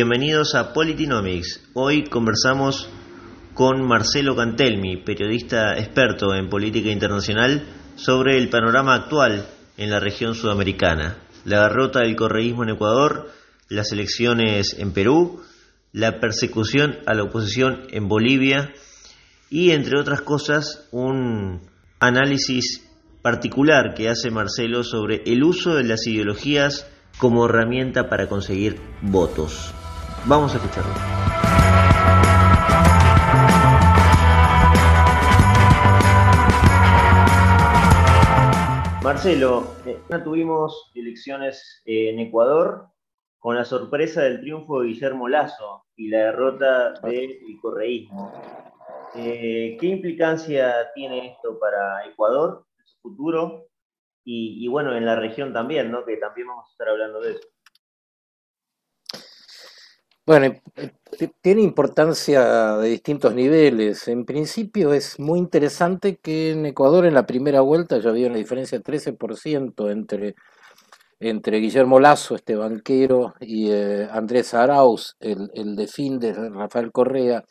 Bienvenidos 0.00 0.54
a 0.54 0.72
Politinomics. 0.72 1.70
Hoy 1.74 2.04
conversamos 2.04 2.88
con 3.52 3.84
Marcelo 3.84 4.36
Cantelmi, 4.36 5.02
periodista 5.02 5.76
experto 5.76 6.36
en 6.36 6.48
política 6.48 6.90
internacional, 6.90 7.64
sobre 7.96 8.38
el 8.38 8.48
panorama 8.48 8.94
actual 8.94 9.48
en 9.76 9.90
la 9.90 9.98
región 9.98 10.36
sudamericana, 10.36 11.16
la 11.44 11.62
derrota 11.62 12.02
del 12.02 12.14
correísmo 12.14 12.62
en 12.62 12.68
Ecuador, 12.68 13.32
las 13.68 13.90
elecciones 13.90 14.76
en 14.78 14.92
Perú, 14.92 15.42
la 15.92 16.20
persecución 16.20 16.98
a 17.04 17.14
la 17.14 17.24
oposición 17.24 17.88
en 17.90 18.06
Bolivia 18.06 18.72
y, 19.50 19.72
entre 19.72 19.98
otras 19.98 20.20
cosas, 20.20 20.86
un 20.92 21.60
análisis 21.98 22.88
particular 23.20 23.94
que 23.96 24.08
hace 24.08 24.30
Marcelo 24.30 24.84
sobre 24.84 25.24
el 25.26 25.42
uso 25.42 25.74
de 25.74 25.82
las 25.82 26.06
ideologías 26.06 26.86
como 27.18 27.46
herramienta 27.46 28.08
para 28.08 28.28
conseguir 28.28 28.80
votos. 29.02 29.74
Vamos 30.28 30.52
a 30.54 30.58
escucharlo. 30.58 30.92
Marcelo, 39.02 39.74
eh, 39.86 39.98
tuvimos 40.22 40.90
elecciones 40.94 41.80
en 41.86 42.18
Ecuador 42.18 42.88
con 43.38 43.56
la 43.56 43.64
sorpresa 43.64 44.20
del 44.20 44.40
triunfo 44.40 44.82
de 44.82 44.88
Guillermo 44.88 45.28
Lazo 45.28 45.86
y 45.96 46.08
la 46.08 46.18
derrota 46.18 46.92
del 47.00 47.38
correísmo. 47.62 48.30
Eh, 49.14 49.78
¿Qué 49.80 49.86
implicancia 49.86 50.92
tiene 50.94 51.28
esto 51.28 51.58
para 51.58 52.04
Ecuador, 52.04 52.66
su 52.84 53.00
futuro? 53.00 53.68
Y, 54.24 54.62
y, 54.62 54.68
bueno, 54.68 54.94
en 54.94 55.06
la 55.06 55.16
región 55.16 55.54
también, 55.54 55.90
¿no? 55.90 56.04
Que 56.04 56.18
también 56.18 56.48
vamos 56.48 56.66
a 56.68 56.72
estar 56.72 56.90
hablando 56.90 57.18
de 57.22 57.30
eso. 57.30 57.48
Bueno, 60.28 60.54
eh, 60.76 61.30
tiene 61.40 61.62
importancia 61.62 62.76
de 62.76 62.90
distintos 62.90 63.34
niveles. 63.34 64.08
En 64.08 64.26
principio 64.26 64.92
es 64.92 65.18
muy 65.18 65.38
interesante 65.38 66.18
que 66.18 66.50
en 66.50 66.66
Ecuador 66.66 67.06
en 67.06 67.14
la 67.14 67.24
primera 67.24 67.62
vuelta 67.62 67.98
ya 67.98 68.10
había 68.10 68.26
una 68.26 68.36
diferencia 68.36 68.76
de 68.76 68.84
13% 68.84 69.90
entre, 69.90 70.34
entre 71.18 71.60
Guillermo 71.60 71.98
Lazo, 71.98 72.34
este 72.34 72.56
banquero, 72.56 73.36
y 73.40 73.70
eh, 73.70 74.06
Andrés 74.12 74.52
Arauz, 74.52 75.16
el, 75.20 75.50
el 75.54 75.74
de 75.76 75.86
fin 75.86 76.18
de 76.18 76.34
Rafael 76.34 76.92
Correa, 76.92 77.42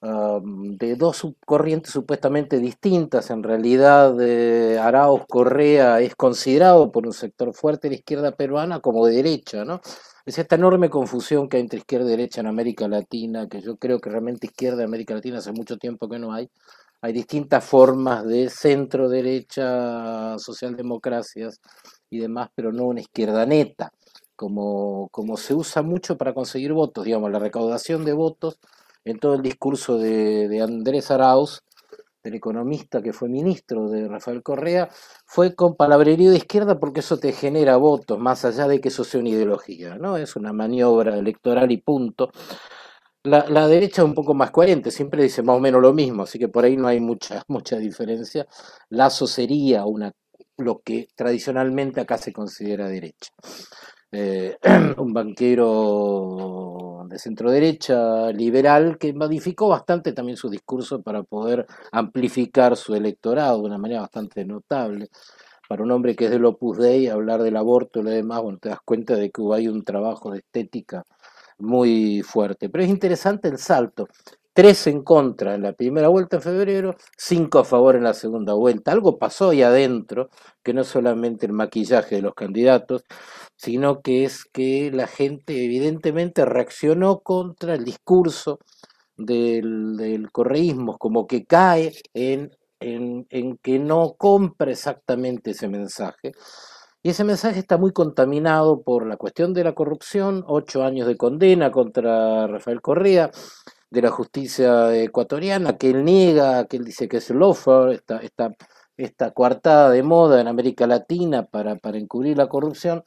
de 0.00 0.94
dos 0.96 1.26
corrientes 1.44 1.92
supuestamente 1.92 2.58
distintas. 2.58 3.30
En 3.30 3.42
realidad, 3.42 4.14
eh, 4.20 4.78
Arauz 4.78 5.22
Correa 5.28 6.00
es 6.00 6.14
considerado 6.14 6.92
por 6.92 7.06
un 7.06 7.12
sector 7.12 7.52
fuerte 7.54 7.88
de 7.88 7.94
la 7.94 7.98
izquierda 7.98 8.32
peruana 8.32 8.80
como 8.80 9.06
de 9.06 9.16
derecha, 9.16 9.64
¿no? 9.64 9.80
Es 10.26 10.38
esta 10.40 10.56
enorme 10.56 10.90
confusión 10.90 11.48
que 11.48 11.56
hay 11.56 11.62
entre 11.62 11.78
izquierda 11.78 12.08
y 12.08 12.10
derecha 12.10 12.40
en 12.40 12.48
América 12.48 12.88
Latina, 12.88 13.46
que 13.48 13.60
yo 13.60 13.76
creo 13.76 14.00
que 14.00 14.10
realmente 14.10 14.48
izquierda 14.48 14.82
en 14.82 14.88
América 14.88 15.14
Latina 15.14 15.38
hace 15.38 15.52
mucho 15.52 15.76
tiempo 15.76 16.08
que 16.08 16.18
no 16.18 16.32
hay. 16.32 16.50
Hay 17.00 17.12
distintas 17.12 17.64
formas 17.64 18.26
de 18.26 18.50
centro, 18.50 19.08
derecha, 19.08 20.36
socialdemocracias 20.38 21.60
y 22.10 22.18
demás, 22.18 22.50
pero 22.56 22.72
no 22.72 22.86
una 22.86 23.00
izquierda 23.00 23.46
neta, 23.46 23.92
como, 24.34 25.08
como 25.12 25.36
se 25.36 25.54
usa 25.54 25.82
mucho 25.82 26.16
para 26.16 26.34
conseguir 26.34 26.72
votos, 26.72 27.04
digamos, 27.04 27.30
la 27.30 27.38
recaudación 27.38 28.04
de 28.04 28.12
votos 28.12 28.58
en 29.04 29.20
todo 29.20 29.34
el 29.34 29.42
discurso 29.42 29.96
de, 29.96 30.48
de 30.48 30.60
Andrés 30.60 31.12
Arauz 31.12 31.62
el 32.26 32.34
economista 32.34 33.02
que 33.02 33.12
fue 33.12 33.28
ministro 33.28 33.88
de 33.88 34.08
Rafael 34.08 34.42
Correa, 34.42 34.88
fue 35.24 35.54
con 35.54 35.76
palabrerío 35.76 36.30
de 36.30 36.38
izquierda 36.38 36.78
porque 36.78 37.00
eso 37.00 37.18
te 37.18 37.32
genera 37.32 37.76
votos, 37.76 38.18
más 38.18 38.44
allá 38.44 38.68
de 38.68 38.80
que 38.80 38.88
eso 38.88 39.04
sea 39.04 39.20
una 39.20 39.30
ideología, 39.30 39.96
¿no? 39.96 40.16
Es 40.16 40.36
una 40.36 40.52
maniobra 40.52 41.16
electoral 41.18 41.70
y 41.72 41.78
punto. 41.78 42.30
La, 43.24 43.44
la, 43.48 43.66
derecha 43.66 44.02
es 44.02 44.08
un 44.08 44.14
poco 44.14 44.34
más 44.34 44.52
coherente, 44.52 44.90
siempre 44.92 45.22
dice 45.22 45.42
más 45.42 45.56
o 45.56 45.60
menos 45.60 45.82
lo 45.82 45.92
mismo, 45.92 46.22
así 46.22 46.38
que 46.38 46.48
por 46.48 46.64
ahí 46.64 46.76
no 46.76 46.86
hay 46.88 47.00
mucha, 47.00 47.42
mucha 47.48 47.76
diferencia. 47.76 48.46
Lazo 48.90 49.26
sería 49.26 49.84
una, 49.84 50.12
lo 50.58 50.80
que 50.82 51.08
tradicionalmente 51.14 52.00
acá 52.00 52.18
se 52.18 52.32
considera 52.32 52.88
derecha. 52.88 53.32
Eh, 54.12 54.56
un 54.98 55.12
banquero 55.12 56.95
de 57.08 57.18
centro 57.18 57.50
derecha, 57.50 58.30
liberal, 58.32 58.98
que 58.98 59.12
modificó 59.12 59.68
bastante 59.68 60.12
también 60.12 60.36
su 60.36 60.48
discurso 60.48 61.02
para 61.02 61.22
poder 61.22 61.66
amplificar 61.92 62.76
su 62.76 62.94
electorado 62.94 63.58
de 63.60 63.66
una 63.66 63.78
manera 63.78 64.00
bastante 64.02 64.44
notable. 64.44 65.08
Para 65.68 65.82
un 65.82 65.90
hombre 65.90 66.14
que 66.14 66.26
es 66.26 66.30
del 66.30 66.44
Opus 66.44 66.78
Dei, 66.78 67.08
hablar 67.08 67.42
del 67.42 67.56
aborto 67.56 68.00
y 68.00 68.02
lo 68.04 68.10
demás, 68.10 68.42
bueno, 68.42 68.58
te 68.58 68.68
das 68.68 68.78
cuenta 68.84 69.16
de 69.16 69.30
que 69.30 69.42
ahí 69.52 69.68
un 69.68 69.84
trabajo 69.84 70.30
de 70.30 70.38
estética 70.38 71.04
muy 71.58 72.22
fuerte. 72.22 72.68
Pero 72.68 72.84
es 72.84 72.90
interesante 72.90 73.48
el 73.48 73.58
salto 73.58 74.08
tres 74.56 74.86
en 74.86 75.02
contra 75.02 75.54
en 75.54 75.62
la 75.62 75.74
primera 75.74 76.08
vuelta 76.08 76.36
en 76.36 76.42
febrero, 76.42 76.96
cinco 77.14 77.58
a 77.58 77.64
favor 77.64 77.94
en 77.94 78.04
la 78.04 78.14
segunda 78.14 78.54
vuelta. 78.54 78.90
Algo 78.90 79.18
pasó 79.18 79.50
ahí 79.50 79.62
adentro, 79.62 80.30
que 80.62 80.72
no 80.72 80.80
es 80.80 80.88
solamente 80.88 81.44
el 81.44 81.52
maquillaje 81.52 82.16
de 82.16 82.22
los 82.22 82.34
candidatos, 82.34 83.04
sino 83.54 84.00
que 84.00 84.24
es 84.24 84.46
que 84.46 84.90
la 84.90 85.06
gente 85.08 85.62
evidentemente 85.62 86.46
reaccionó 86.46 87.20
contra 87.20 87.74
el 87.74 87.84
discurso 87.84 88.58
del, 89.18 90.28
correísmo, 90.32 90.96
como 90.96 91.26
que 91.26 91.44
cae 91.44 91.92
en, 92.14 92.50
en, 92.80 93.26
en 93.28 93.58
que 93.58 93.78
no 93.78 94.14
compra 94.16 94.70
exactamente 94.72 95.50
ese 95.50 95.68
mensaje. 95.68 96.32
Y 97.02 97.10
ese 97.10 97.24
mensaje 97.24 97.58
está 97.58 97.76
muy 97.76 97.92
contaminado 97.92 98.82
por 98.82 99.06
la 99.06 99.18
cuestión 99.18 99.52
de 99.52 99.64
la 99.64 99.74
corrupción, 99.74 100.44
ocho 100.46 100.82
años 100.82 101.06
de 101.06 101.18
condena 101.18 101.70
contra 101.70 102.46
Rafael 102.46 102.80
Correa, 102.80 103.30
de 103.96 104.02
la 104.02 104.10
justicia 104.10 104.94
ecuatoriana, 104.94 105.78
que 105.78 105.88
él 105.88 106.04
niega, 106.04 106.66
que 106.66 106.76
él 106.76 106.84
dice 106.84 107.08
que 107.08 107.16
es 107.16 107.30
el 107.30 107.40
esta, 107.92 108.18
esta, 108.18 108.54
esta 108.94 109.30
coartada 109.30 109.88
de 109.90 110.02
moda 110.02 110.38
en 110.38 110.48
América 110.48 110.86
Latina 110.86 111.46
para, 111.46 111.76
para 111.76 111.96
encubrir 111.96 112.36
la 112.36 112.46
corrupción. 112.46 113.02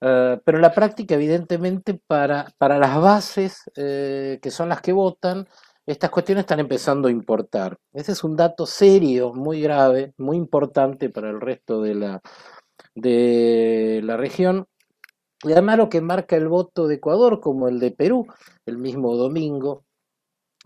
Uh, 0.00 0.38
pero 0.44 0.58
en 0.58 0.62
la 0.62 0.72
práctica, 0.72 1.16
evidentemente, 1.16 2.00
para, 2.06 2.52
para 2.56 2.78
las 2.78 3.00
bases 3.00 3.62
eh, 3.74 4.38
que 4.40 4.50
son 4.52 4.68
las 4.68 4.80
que 4.80 4.92
votan, 4.92 5.48
estas 5.86 6.10
cuestiones 6.10 6.42
están 6.42 6.60
empezando 6.60 7.08
a 7.08 7.10
importar. 7.10 7.76
Ese 7.92 8.12
es 8.12 8.22
un 8.22 8.36
dato 8.36 8.64
serio, 8.64 9.34
muy 9.34 9.60
grave, 9.60 10.14
muy 10.18 10.36
importante 10.36 11.10
para 11.10 11.30
el 11.30 11.40
resto 11.40 11.82
de 11.82 11.94
la, 11.96 12.20
de 12.94 14.02
la 14.04 14.16
región. 14.16 14.68
Y 15.42 15.50
además 15.50 15.78
lo 15.78 15.88
que 15.88 16.00
marca 16.00 16.36
el 16.36 16.46
voto 16.46 16.86
de 16.86 16.96
Ecuador, 16.96 17.40
como 17.40 17.66
el 17.66 17.80
de 17.80 17.90
Perú, 17.90 18.26
el 18.66 18.78
mismo 18.78 19.16
domingo, 19.16 19.85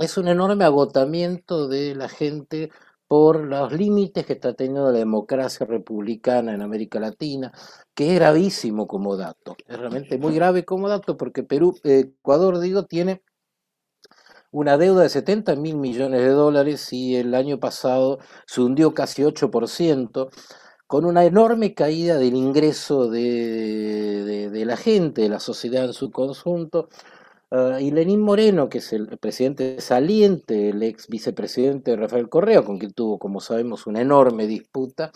es 0.01 0.17
un 0.17 0.29
enorme 0.29 0.65
agotamiento 0.65 1.69
de 1.69 1.95
la 1.95 2.09
gente 2.09 2.71
por 3.07 3.45
los 3.45 3.73
límites 3.73 4.25
que 4.25 4.35
está 4.35 4.55
teniendo 4.55 4.91
la 4.93 4.99
democracia 4.99 5.67
republicana 5.67 6.55
en 6.55 6.63
América 6.63 7.01
Latina, 7.01 7.53
que 7.95 8.13
es 8.13 8.15
gravísimo 8.15 8.87
como 8.87 9.17
dato, 9.17 9.57
es 9.67 9.79
realmente 9.79 10.17
muy 10.17 10.35
grave 10.35 10.65
como 10.65 10.89
dato 10.89 11.17
porque 11.17 11.43
Perú, 11.43 11.77
Ecuador, 11.83 12.61
digo, 12.61 12.87
tiene 12.87 13.23
una 14.53 14.79
deuda 14.79 15.03
de 15.03 15.09
70 15.09 15.57
mil 15.57 15.77
millones 15.77 16.21
de 16.21 16.31
dólares 16.31 16.93
y 16.93 17.17
el 17.17 17.35
año 17.35 17.59
pasado 17.59 18.19
se 18.47 18.61
hundió 18.61 18.95
casi 18.95 19.23
8%, 19.23 20.31
con 20.87 21.05
una 21.05 21.25
enorme 21.25 21.75
caída 21.75 22.19
del 22.19 22.35
ingreso 22.35 23.09
de, 23.09 24.25
de, 24.25 24.51
de 24.51 24.65
la 24.65 24.77
gente, 24.77 25.23
de 25.23 25.29
la 25.29 25.39
sociedad 25.41 25.85
en 25.85 25.93
su 25.93 26.11
conjunto, 26.11 26.89
Uh, 27.53 27.79
y 27.81 27.91
Lenín 27.91 28.21
Moreno, 28.21 28.69
que 28.69 28.79
es 28.79 28.93
el 28.93 29.19
presidente 29.19 29.81
saliente, 29.81 30.69
el 30.69 30.85
ex 30.85 31.09
vicepresidente 31.09 31.97
Rafael 31.97 32.29
Correa, 32.29 32.63
con 32.63 32.79
quien 32.79 32.93
tuvo, 32.93 33.19
como 33.19 33.41
sabemos, 33.41 33.89
una 33.89 34.01
enorme 34.01 34.47
disputa, 34.47 35.11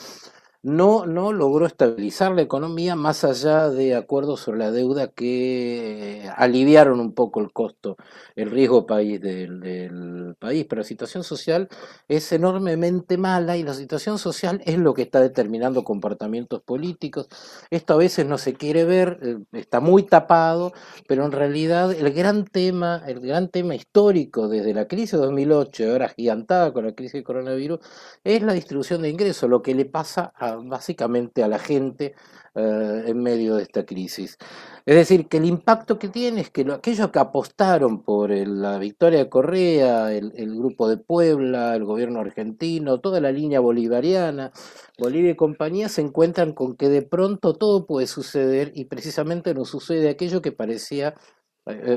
no, 0.64 1.04
no 1.04 1.34
logró 1.34 1.66
estabilizar 1.66 2.32
la 2.32 2.40
economía 2.40 2.96
más 2.96 3.22
allá 3.22 3.68
de 3.68 3.94
acuerdos 3.94 4.40
sobre 4.40 4.60
la 4.60 4.70
deuda 4.70 5.08
que 5.08 6.26
aliviaron 6.36 7.00
un 7.00 7.12
poco 7.12 7.40
el 7.42 7.52
costo, 7.52 7.98
el 8.34 8.50
riesgo 8.50 8.86
país 8.86 9.20
del, 9.20 9.60
del, 9.60 10.36
país. 10.38 10.64
Pero 10.66 10.80
la 10.80 10.88
situación 10.88 11.22
social 11.22 11.68
es 12.08 12.32
enormemente 12.32 13.18
mala 13.18 13.58
y 13.58 13.62
la 13.62 13.74
situación 13.74 14.18
social 14.18 14.62
es 14.64 14.78
lo 14.78 14.94
que 14.94 15.02
está 15.02 15.20
determinando 15.20 15.84
comportamientos 15.84 16.62
políticos. 16.62 17.28
Esto 17.70 17.92
a 17.92 17.98
veces 17.98 18.24
no 18.24 18.38
se 18.38 18.54
quiere 18.54 18.84
ver, 18.84 19.18
eh, 19.22 19.36
está 19.52 19.80
muy 19.80 20.04
tapado, 20.04 20.72
pero 21.06 21.26
en 21.26 21.32
realidad 21.32 21.92
el 21.92 22.10
gran 22.14 22.46
tema, 22.46 23.02
el 23.06 23.20
gran 23.20 23.50
tema 23.50 23.74
histórico 23.74 24.48
desde 24.48 24.72
la 24.72 24.88
crisis 24.88 25.12
de 25.12 25.18
2008, 25.18 25.92
ahora 25.92 26.08
gigantada 26.08 26.72
con 26.72 26.86
la 26.86 26.94
crisis 26.94 27.12
del 27.12 27.24
coronavirus, 27.24 27.80
es 28.24 28.40
la 28.40 28.54
distribución 28.54 29.02
de 29.02 29.10
ingresos, 29.10 29.50
lo 29.50 29.60
que 29.60 29.74
le 29.74 29.84
pasa 29.84 30.32
a 30.36 30.53
básicamente 30.56 31.42
a 31.42 31.48
la 31.48 31.58
gente 31.58 32.14
eh, 32.54 33.04
en 33.06 33.22
medio 33.22 33.56
de 33.56 33.62
esta 33.64 33.84
crisis. 33.84 34.38
Es 34.86 34.94
decir, 34.96 35.28
que 35.28 35.38
el 35.38 35.44
impacto 35.44 35.98
que 35.98 36.08
tiene 36.08 36.42
es 36.42 36.50
que 36.50 36.64
lo, 36.64 36.74
aquellos 36.74 37.10
que 37.10 37.18
apostaron 37.18 38.02
por 38.02 38.30
la 38.30 38.78
victoria 38.78 39.18
de 39.18 39.28
Correa, 39.28 40.12
el, 40.12 40.54
grupo 40.56 40.88
de 40.88 40.96
Puebla, 40.96 41.74
el 41.74 41.84
gobierno 41.84 42.20
argentino, 42.20 43.00
toda 43.00 43.20
la 43.20 43.32
línea 43.32 43.60
bolivariana, 43.60 44.52
Bolivia 44.98 45.32
y 45.32 45.36
compañía, 45.36 45.88
se 45.88 46.02
encuentran 46.02 46.52
con 46.52 46.76
que 46.76 46.88
de 46.88 47.02
pronto 47.02 47.54
todo 47.54 47.86
puede 47.86 48.06
suceder 48.06 48.72
y 48.74 48.84
precisamente 48.84 49.54
no 49.54 49.64
sucede 49.64 50.08
aquello 50.08 50.42
que 50.42 50.52
parecía 50.52 51.14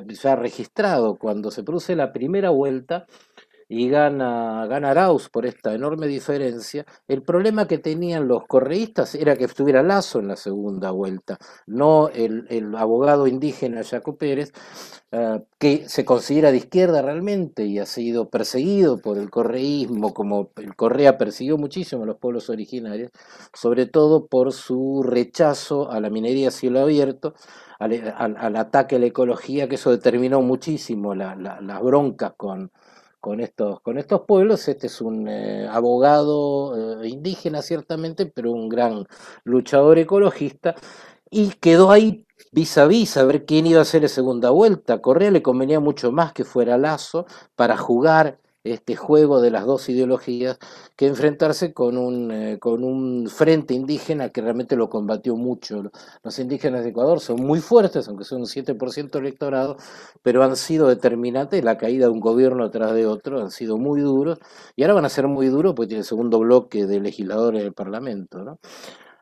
ya 0.07 0.36
registrado, 0.36 1.18
cuando 1.18 1.51
se 1.51 1.63
produce 1.63 1.95
la 1.95 2.13
primera 2.13 2.50
vuelta, 2.50 3.06
y 3.69 3.89
gana, 3.89 4.65
gana 4.67 4.91
Arauz 4.91 5.29
por 5.29 5.45
esta 5.45 5.73
enorme 5.73 6.07
diferencia, 6.07 6.85
el 7.07 7.21
problema 7.21 7.67
que 7.67 7.77
tenían 7.77 8.27
los 8.27 8.45
correístas 8.47 9.13
era 9.15 9.35
que 9.35 9.43
estuviera 9.45 9.83
Lazo 9.83 10.19
en 10.19 10.29
la 10.29 10.37
segunda 10.37 10.91
vuelta, 10.91 11.37
no 11.65 12.09
el, 12.09 12.47
abogado 12.75 13.27
indígena 13.27 13.83
Jaco 13.83 14.15
Pérez, 14.17 14.53
eh, 15.11 15.41
que 15.59 15.89
se 15.89 16.05
considera 16.05 16.51
de 16.51 16.57
izquierda 16.57 17.01
realmente 17.01 17.65
y 17.65 17.79
ha 17.79 17.85
sido 17.85 18.29
perseguido 18.29 18.99
por 19.01 19.17
el 19.17 19.29
correísmo, 19.29 20.13
como 20.13 20.51
el 20.57 20.75
Correa 20.75 21.17
persiguió 21.17 21.57
muchísimo 21.57 22.03
a 22.03 22.05
los 22.05 22.17
pueblos 22.17 22.49
originarios, 22.49 23.11
sobre 23.53 23.85
todo 23.85 24.27
por 24.27 24.53
su 24.53 25.03
rechazo 25.03 25.91
a 25.91 25.99
la 25.99 26.09
minería 26.09 26.49
a 26.49 26.51
cielo 26.51 26.79
abierto, 26.79 27.33
al, 27.79 28.55
ataque 28.55 28.95
a 28.95 28.99
la 28.99 29.05
ecología, 29.07 29.67
que 29.67 29.75
eso 29.75 29.91
determinó 29.91 30.41
muchísimo 30.41 31.13
las 31.15 31.81
broncas 31.81 32.33
con 32.37 32.71
con 33.27 33.41
estos, 33.41 33.81
con 33.81 33.97
estos 33.97 34.21
pueblos. 34.21 34.69
Este 34.69 34.88
es 34.88 35.01
un 35.01 35.27
eh, 35.27 35.68
abogado 35.69 37.01
eh, 37.03 37.09
indígena, 37.09 37.62
ciertamente, 37.62 38.25
pero 38.25 38.53
un 38.53 38.69
gran 38.69 39.06
luchador 39.44 39.97
ecologista. 40.00 40.75
Y 41.29 41.50
quedó 41.59 41.91
ahí 41.91 42.25
vis 42.53 42.77
a 42.77 42.88
vis 42.88 43.18
a 43.18 43.25
ver 43.25 43.45
quién 43.45 43.68
iba 43.68 43.79
a 43.79 43.81
hacer 43.81 44.03
la 44.03 44.07
segunda 44.07 44.51
vuelta. 44.51 45.01
Correa 45.01 45.29
le 45.29 45.41
convenía 45.41 45.81
mucho 45.81 46.09
más 46.13 46.31
que 46.31 46.45
fuera 46.45 46.77
Lazo 46.77 47.25
para 47.57 47.75
jugar 47.75 48.39
este 48.73 48.95
juego 48.95 49.41
de 49.41 49.51
las 49.51 49.65
dos 49.65 49.87
ideologías 49.89 50.57
que 50.95 51.07
enfrentarse 51.07 51.73
con 51.73 51.97
un, 51.97 52.31
eh, 52.31 52.59
con 52.59 52.83
un 52.83 53.29
frente 53.29 53.73
indígena 53.73 54.29
que 54.29 54.41
realmente 54.41 54.75
lo 54.75 54.89
combatió 54.89 55.35
mucho. 55.35 55.83
Los 56.23 56.39
indígenas 56.39 56.83
de 56.83 56.89
Ecuador 56.89 57.19
son 57.19 57.41
muy 57.43 57.59
fuertes, 57.59 58.07
aunque 58.07 58.23
son 58.23 58.41
un 58.41 58.47
7% 58.47 59.19
electorado, 59.19 59.77
pero 60.23 60.43
han 60.43 60.55
sido 60.55 60.87
determinantes, 60.87 61.63
la 61.63 61.77
caída 61.77 62.07
de 62.07 62.11
un 62.11 62.19
gobierno 62.19 62.69
tras 62.71 62.93
de 62.93 63.05
otro, 63.05 63.41
han 63.41 63.51
sido 63.51 63.77
muy 63.77 64.01
duros, 64.01 64.39
y 64.75 64.83
ahora 64.83 64.95
van 64.95 65.05
a 65.05 65.09
ser 65.09 65.27
muy 65.27 65.47
duros 65.47 65.73
porque 65.75 65.89
tiene 65.89 66.01
el 66.01 66.05
segundo 66.05 66.39
bloque 66.39 66.85
de 66.85 66.99
legisladores 66.99 67.63
del 67.63 67.73
Parlamento. 67.73 68.57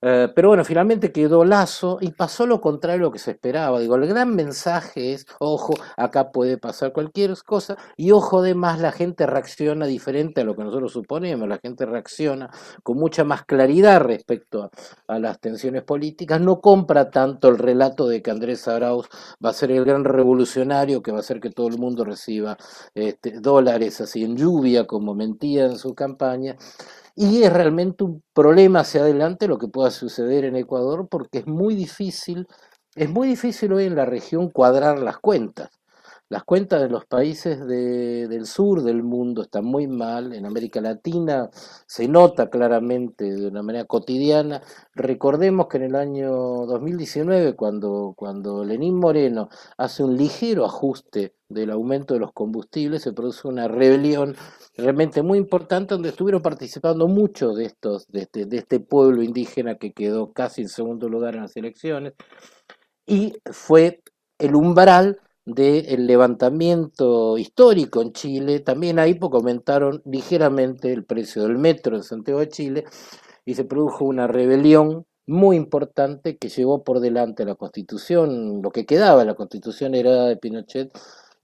Eh, 0.07 0.31
pero 0.35 0.49
bueno, 0.49 0.63
finalmente 0.63 1.11
quedó 1.11 1.43
Lazo 1.45 1.97
y 1.99 2.11
pasó 2.11 2.45
lo 2.45 2.61
contrario 2.61 3.05
a 3.05 3.07
lo 3.07 3.11
que 3.11 3.17
se 3.17 3.31
esperaba. 3.31 3.79
Digo, 3.79 3.95
el 3.95 4.05
gran 4.05 4.35
mensaje 4.35 5.13
es, 5.13 5.25
ojo, 5.39 5.73
acá 5.97 6.31
puede 6.31 6.59
pasar 6.59 6.93
cualquier 6.93 7.33
cosa 7.43 7.75
y 7.97 8.11
ojo, 8.11 8.37
además 8.41 8.79
la 8.79 8.91
gente 8.91 9.25
reacciona 9.25 9.87
diferente 9.87 10.41
a 10.41 10.43
lo 10.43 10.55
que 10.55 10.63
nosotros 10.63 10.93
suponemos, 10.93 11.49
la 11.49 11.57
gente 11.57 11.87
reacciona 11.87 12.51
con 12.83 12.97
mucha 12.97 13.23
más 13.23 13.45
claridad 13.45 13.99
respecto 13.99 14.69
a, 15.07 15.17
las 15.17 15.39
tensiones 15.39 15.81
políticas, 15.81 16.39
no 16.39 16.61
compra 16.61 17.09
tanto 17.09 17.49
el 17.49 17.57
relato 17.57 18.07
de 18.07 18.21
que 18.21 18.29
Andrés 18.29 18.67
Arauz 18.67 19.09
va 19.43 19.49
a 19.49 19.53
ser 19.53 19.71
el 19.71 19.85
gran 19.85 20.03
revolucionario 20.03 21.01
que 21.01 21.11
va 21.11 21.17
a 21.17 21.21
hacer 21.21 21.39
que 21.39 21.49
todo 21.49 21.67
el 21.67 21.79
mundo 21.79 22.05
reciba 22.05 22.57
este, 22.93 23.39
dólares 23.39 24.01
así 24.01 24.23
en 24.23 24.37
lluvia, 24.37 24.85
como 24.85 25.15
mentía 25.15 25.65
en 25.65 25.79
su 25.79 25.95
campaña 25.95 26.57
y 27.15 27.43
es 27.43 27.53
realmente 27.53 28.03
un 28.03 28.23
problema 28.33 28.81
hacia 28.81 29.01
adelante 29.01 29.47
lo 29.47 29.57
que 29.57 29.67
pueda 29.69 29.91
suceder 29.91 30.45
en 30.45 30.55
Ecuador 30.57 31.07
porque 31.09 31.39
es 31.39 31.47
muy 31.47 31.75
difícil, 31.75 32.47
es 32.95 33.09
muy 33.09 33.27
difícil 33.27 33.71
hoy 33.73 33.85
en 33.85 33.95
la 33.95 34.05
región 34.05 34.49
cuadrar 34.49 34.99
las 34.99 35.17
cuentas. 35.19 35.69
Las 36.27 36.43
cuentas 36.43 36.81
de 36.81 36.89
los 36.89 37.05
países 37.05 37.67
del 37.67 38.47
sur 38.47 38.81
del 38.81 39.03
mundo 39.03 39.43
están 39.43 39.63
muy 39.63 39.85
mal, 39.85 40.33
en 40.33 40.47
América 40.47 40.81
Latina 40.81 41.51
se 41.85 42.07
nota 42.07 42.49
claramente 42.49 43.25
de 43.25 43.47
una 43.47 43.61
manera 43.61 43.85
cotidiana. 43.85 44.63
Recordemos 44.95 45.67
que 45.67 45.77
en 45.77 45.83
el 45.83 45.95
año 45.95 46.31
2019, 46.31 47.55
cuando, 47.55 48.15
cuando 48.17 48.65
Lenín 48.65 48.95
Moreno 48.95 49.49
hace 49.77 50.03
un 50.03 50.17
ligero 50.17 50.65
ajuste 50.65 51.35
del 51.47 51.69
aumento 51.69 52.15
de 52.15 52.21
los 52.21 52.33
combustibles, 52.33 53.03
se 53.03 53.13
produce 53.13 53.47
una 53.47 53.67
rebelión 53.67 54.35
realmente 54.77 55.21
muy 55.21 55.37
importante 55.37 55.93
donde 55.93 56.09
estuvieron 56.09 56.41
participando 56.41 57.07
muchos 57.07 57.57
de 57.57 57.65
estos, 57.65 58.07
de 58.07 58.21
este, 58.21 58.45
de 58.45 58.57
este 58.57 58.79
pueblo 58.79 59.23
indígena 59.23 59.75
que 59.75 59.93
quedó 59.93 60.33
casi 60.33 60.61
en 60.61 60.69
segundo 60.69 61.09
lugar 61.09 61.35
en 61.35 61.41
las 61.41 61.55
elecciones, 61.55 62.13
y 63.05 63.33
fue 63.51 64.01
el 64.39 64.55
umbral 64.55 65.19
del 65.45 66.07
levantamiento 66.07 67.37
histórico 67.37 68.01
en 68.01 68.13
Chile. 68.13 68.59
También 68.61 68.97
ahí 68.99 69.17
aumentaron 69.21 70.01
ligeramente 70.05 70.91
el 70.91 71.05
precio 71.05 71.43
del 71.43 71.57
metro 71.57 71.95
en 71.95 72.03
Santiago 72.03 72.39
de 72.39 72.49
Chile 72.49 72.83
y 73.45 73.53
se 73.53 73.63
produjo 73.63 74.05
una 74.05 74.27
rebelión 74.27 75.05
muy 75.27 75.55
importante 75.55 76.37
que 76.37 76.49
llevó 76.49 76.83
por 76.83 76.99
delante 76.99 77.45
la 77.45 77.55
constitución, 77.55 78.61
lo 78.61 78.71
que 78.71 78.85
quedaba 78.85 79.25
la 79.25 79.35
constitución 79.35 79.95
era 79.95 80.25
de 80.25 80.37
Pinochet, 80.37 80.91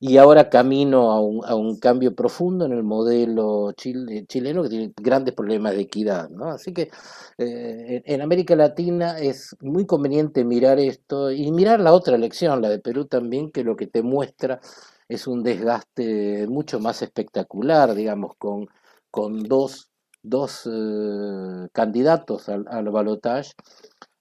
y 0.03 0.17
ahora 0.17 0.49
camino 0.49 1.11
a 1.11 1.21
un, 1.21 1.45
a 1.45 1.53
un 1.53 1.77
cambio 1.79 2.15
profundo 2.15 2.65
en 2.65 2.71
el 2.71 2.81
modelo 2.81 3.71
chileno 3.73 4.63
que 4.63 4.69
tiene 4.69 4.93
grandes 4.97 5.35
problemas 5.35 5.73
de 5.75 5.81
equidad. 5.81 6.27
¿no? 6.31 6.45
Así 6.49 6.73
que 6.73 6.89
eh, 7.37 8.01
en 8.03 8.21
América 8.23 8.55
Latina 8.55 9.19
es 9.19 9.55
muy 9.61 9.85
conveniente 9.85 10.43
mirar 10.43 10.79
esto 10.79 11.31
y 11.31 11.51
mirar 11.51 11.79
la 11.81 11.93
otra 11.93 12.15
elección, 12.15 12.63
la 12.63 12.69
de 12.69 12.79
Perú 12.79 13.05
también, 13.05 13.51
que 13.51 13.63
lo 13.63 13.75
que 13.75 13.85
te 13.85 14.01
muestra 14.01 14.59
es 15.07 15.27
un 15.27 15.43
desgaste 15.43 16.47
mucho 16.47 16.79
más 16.79 17.03
espectacular, 17.03 17.93
digamos, 17.93 18.35
con, 18.39 18.69
con 19.11 19.43
dos, 19.43 19.91
dos 20.23 20.63
eh, 20.65 21.67
candidatos 21.73 22.49
al, 22.49 22.65
al 22.69 22.89
balotaje 22.89 23.51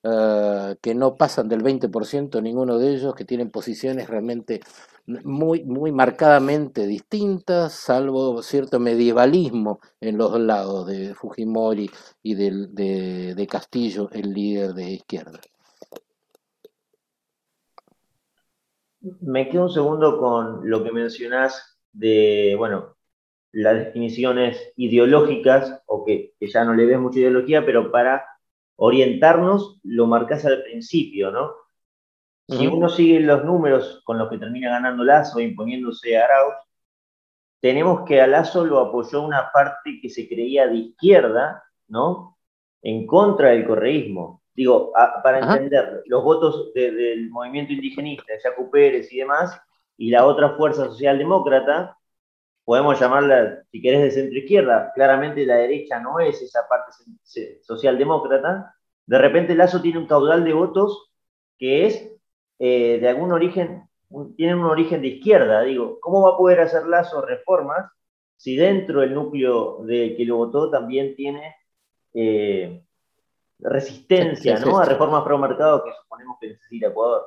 eh, 0.03 0.77
que 0.81 0.95
no 0.95 1.17
pasan 1.17 1.49
del 1.49 1.63
20% 1.63 2.43
ninguno 2.43 2.79
de 2.79 2.95
ellos, 2.95 3.15
que 3.15 3.27
tienen 3.27 3.51
posiciones 3.51 4.09
realmente 4.09 4.61
muy, 5.07 5.65
muy 5.65 5.93
marcadamente 5.93 6.87
distintas, 6.87 7.73
salvo 7.73 8.43
cierto 8.43 8.79
medievalismo 8.79 9.81
en 10.01 10.19
los 10.19 10.39
lados 10.39 10.87
de 10.87 11.15
Fujimori 11.15 11.91
y 12.23 12.35
de, 12.35 13.35
de 13.35 13.47
Castillo, 13.47 14.09
el 14.13 14.33
líder 14.33 14.75
de 14.75 14.91
izquierda. 14.91 15.41
Me 19.21 19.49
quedo 19.49 19.65
un 19.65 19.71
segundo 19.71 20.19
con 20.19 20.69
lo 20.69 20.85
que 20.85 20.93
mencionás 20.93 21.79
de, 21.93 22.55
bueno, 22.59 22.97
las 23.53 23.79
definiciones 23.79 24.73
ideológicas, 24.77 25.83
o 25.87 26.05
que, 26.05 26.35
ya 26.41 26.65
no 26.65 26.75
le 26.75 26.87
ves 26.87 26.99
mucha 26.99 27.19
ideología, 27.19 27.65
pero 27.65 27.91
para 27.91 28.25
orientarnos 28.77 29.81
lo 29.83 30.07
marcás 30.07 30.45
al 30.45 30.63
principio, 30.63 31.31
¿no? 31.31 31.53
Si 32.51 32.67
uno 32.67 32.89
sigue 32.89 33.21
los 33.21 33.45
números 33.45 34.03
con 34.05 34.19
los 34.19 34.29
que 34.29 34.39
termina 34.39 34.71
ganando 34.71 35.05
Lazo 35.05 35.39
e 35.39 35.45
imponiéndose 35.45 36.19
a 36.19 36.25
Arauz, 36.25 36.55
tenemos 37.61 38.05
que 38.07 38.21
a 38.21 38.27
Lazo 38.27 38.65
lo 38.65 38.81
apoyó 38.81 39.23
una 39.23 39.51
parte 39.53 40.01
que 40.03 40.09
se 40.09 40.29
creía 40.29 40.67
de 40.67 40.77
izquierda, 40.77 41.63
¿no? 41.89 42.39
En 42.83 43.07
contra 43.07 43.51
del 43.51 43.67
correísmo. 43.67 44.43
Digo, 44.55 44.93
para 45.23 45.39
entender, 45.39 46.03
los 46.07 46.25
votos 46.25 46.73
del 46.75 47.31
movimiento 47.31 47.73
indigenista, 47.73 48.33
de 48.33 48.41
Jaco 48.41 48.71
Pérez 48.71 49.13
y 49.13 49.19
demás, 49.19 49.59
y 49.97 50.11
la 50.11 50.27
otra 50.27 50.57
fuerza 50.57 50.87
socialdemócrata, 50.87 51.97
podemos 52.65 52.99
llamarla, 52.99 53.63
si 53.71 53.81
querés, 53.81 54.03
de 54.03 54.11
centro 54.11 54.39
izquierda. 54.39 54.93
Claramente 54.95 55.47
la 55.47 55.57
derecha 55.57 56.01
no 56.01 56.19
es 56.21 56.43
esa 56.43 56.61
parte 56.69 56.93
socialdemócrata. 57.63 58.75
De 59.07 59.19
repente 59.19 59.55
Lazo 59.55 59.81
tiene 59.81 59.99
un 59.99 60.07
caudal 60.07 60.45
de 60.45 60.53
votos 60.53 61.11
que 61.59 61.87
es 61.87 62.10
eh, 62.63 62.99
de 63.01 63.09
algún 63.09 63.33
origen, 63.33 63.89
tienen 64.37 64.59
un 64.59 64.67
origen 64.67 65.01
de 65.01 65.09
izquierda. 65.09 65.63
Digo, 65.63 65.99
¿cómo 65.99 66.23
va 66.23 66.35
a 66.35 66.37
poder 66.37 66.61
hacer 66.61 66.87
Lazo 66.87 67.23
reformas 67.23 67.91
si 68.37 68.55
dentro 68.55 69.01
del 69.01 69.15
núcleo 69.15 69.79
de 69.85 70.15
que 70.15 70.27
lo 70.27 70.37
votó 70.37 70.71
también 70.71 71.17
tiene 71.17 71.57
eh, 72.13 72.85
resistencia 73.59 74.59
¿no? 74.59 74.79
a 74.79 74.85
reformas 74.85 75.25
pro 75.25 75.39
mercado 75.39 75.83
que 75.83 75.91
suponemos 76.03 76.37
que 76.39 76.49
necesita 76.49 76.89
Ecuador? 76.89 77.23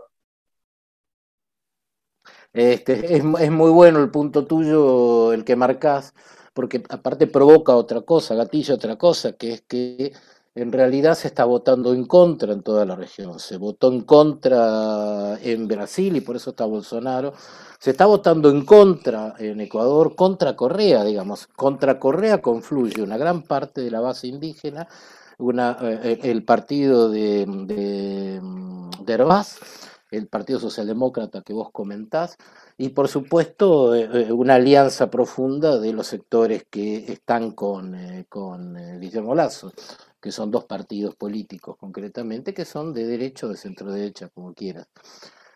Este, 2.54 3.16
es, 3.16 3.24
es, 3.40 3.52
muy 3.52 3.72
bueno 3.72 4.04
el 4.04 4.12
punto 4.12 4.46
tuyo, 4.46 5.34
el 5.34 5.44
que 5.44 5.56
marcas, 5.56 6.14
porque 6.54 6.84
aparte 6.90 7.26
provoca 7.26 7.76
otra 7.76 8.02
cosa, 8.02 8.36
gatilla 8.36 8.76
otra 8.76 8.98
cosa, 8.98 9.34
que 9.34 9.54
es 9.54 9.62
que 9.62 10.14
en 10.56 10.72
realidad 10.72 11.16
se 11.16 11.28
está 11.28 11.46
votando 11.46 11.94
en 11.94 12.06
contra 12.06 12.54
en 12.54 12.62
toda 12.62 12.86
la 12.86 12.96
región. 12.96 13.40
Se 13.40 13.58
votó 13.58 13.92
en 13.92 14.02
contra 14.02 15.40
en 15.42 15.68
Brasil 15.68 16.16
y 16.16 16.22
por 16.22 16.36
eso 16.36 16.52
está 16.52 16.66
Bolsonaro. 16.66 17.34
Se 17.80 17.92
está 17.92 18.06
votando 18.06 18.50
en 18.50 18.64
contra 18.64 19.34
en 19.40 19.60
Ecuador, 19.62 20.16
contra 20.16 20.56
Correa, 20.56 21.04
digamos. 21.04 21.48
Contra 21.48 22.00
Correa 22.00 22.42
confluye 22.42 23.02
una 23.02 23.18
gran 23.18 23.44
parte 23.44 23.82
de 23.82 23.92
la 23.92 24.00
base 24.00 24.28
indígena, 24.28 24.88
una, 25.40 25.78
eh, 25.82 26.20
el 26.24 26.46
partido 26.46 27.10
de, 27.10 27.46
de, 27.48 28.42
el 30.12 30.28
Partido 30.28 30.60
Socialdemócrata 30.60 31.42
que 31.42 31.54
vos 31.54 31.72
comentás, 31.72 32.38
y 32.78 32.90
por 32.90 33.08
supuesto 33.08 33.96
eh, 33.96 34.08
eh, 34.14 34.32
una 34.32 34.56
alianza 34.56 35.10
profunda 35.10 35.80
de 35.80 35.92
los 35.92 36.06
sectores 36.08 36.66
que 36.70 37.12
están 37.12 37.52
con, 37.52 37.98
con 38.30 39.00
Guillermo 39.00 39.34
Lazo 39.34 39.74
que 40.24 40.32
son 40.32 40.52
dos 40.52 40.64
partidos 40.64 41.16
políticos 41.16 41.76
concretamente, 41.78 42.54
que 42.54 42.64
son 42.64 42.94
de 42.94 43.06
derecha 43.06 43.46
o 43.46 43.50
de 43.50 43.58
centro 43.58 43.92
derecha, 43.92 44.30
como 44.30 44.54
quieras. 44.54 44.88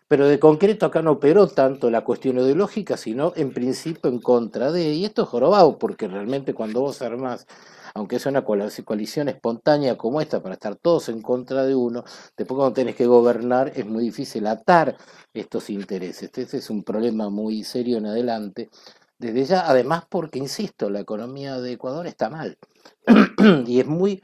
pero 0.08 0.28
de 0.28 0.38
concreto 0.38 0.86
acá 0.86 1.00
no 1.02 1.12
operó 1.12 1.48
tanto 1.48 1.90
la 1.90 2.02
cuestión 2.04 2.36
ideológica, 2.38 2.96
sino 2.98 3.32
en 3.36 3.52
principio 3.54 4.10
en 4.10 4.20
contra 4.20 4.70
de, 4.70 4.92
y 4.92 5.04
esto 5.06 5.22
es 5.22 5.28
jorobado, 5.28 5.78
porque 5.78 6.06
realmente 6.08 6.54
cuando 6.54 6.80
vos 6.82 7.00
armás, 7.02 7.46
aunque 7.94 8.16
es 8.16 8.26
una 8.26 8.44
coalición 8.44 9.28
espontánea 9.28 9.96
como 9.96 10.20
esta, 10.20 10.42
para 10.42 10.54
estar 10.54 10.76
todos 10.76 11.08
en 11.08 11.22
contra 11.22 11.64
de 11.64 11.74
uno, 11.74 12.04
después 12.36 12.56
cuando 12.56 12.74
tenés 12.74 12.94
que 12.96 13.06
gobernar 13.06 13.72
es 13.74 13.86
muy 13.86 14.04
difícil 14.04 14.46
atar 14.46 14.96
estos 15.34 15.70
intereses. 15.70 16.24
Este 16.24 16.58
es 16.58 16.70
un 16.70 16.84
problema 16.84 17.30
muy 17.30 17.64
serio 17.64 17.98
en 17.98 18.06
adelante. 18.06 18.68
Desde 19.18 19.44
ya, 19.46 19.68
además 19.68 20.04
porque, 20.08 20.38
insisto, 20.38 20.90
la 20.90 21.00
economía 21.00 21.58
de 21.58 21.72
Ecuador 21.72 22.06
está 22.06 22.30
mal. 22.30 22.56
y 23.66 23.80
es 23.80 23.86
muy 23.86 24.22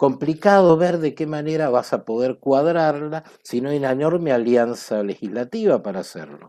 complicado 0.00 0.78
ver 0.78 0.96
de 0.96 1.14
qué 1.14 1.26
manera 1.26 1.68
vas 1.68 1.92
a 1.92 2.06
poder 2.06 2.38
cuadrarla 2.38 3.22
si 3.42 3.60
no 3.60 3.68
hay 3.68 3.76
una 3.76 3.92
enorme 3.92 4.32
alianza 4.32 5.02
legislativa 5.02 5.82
para 5.82 6.00
hacerlo. 6.00 6.48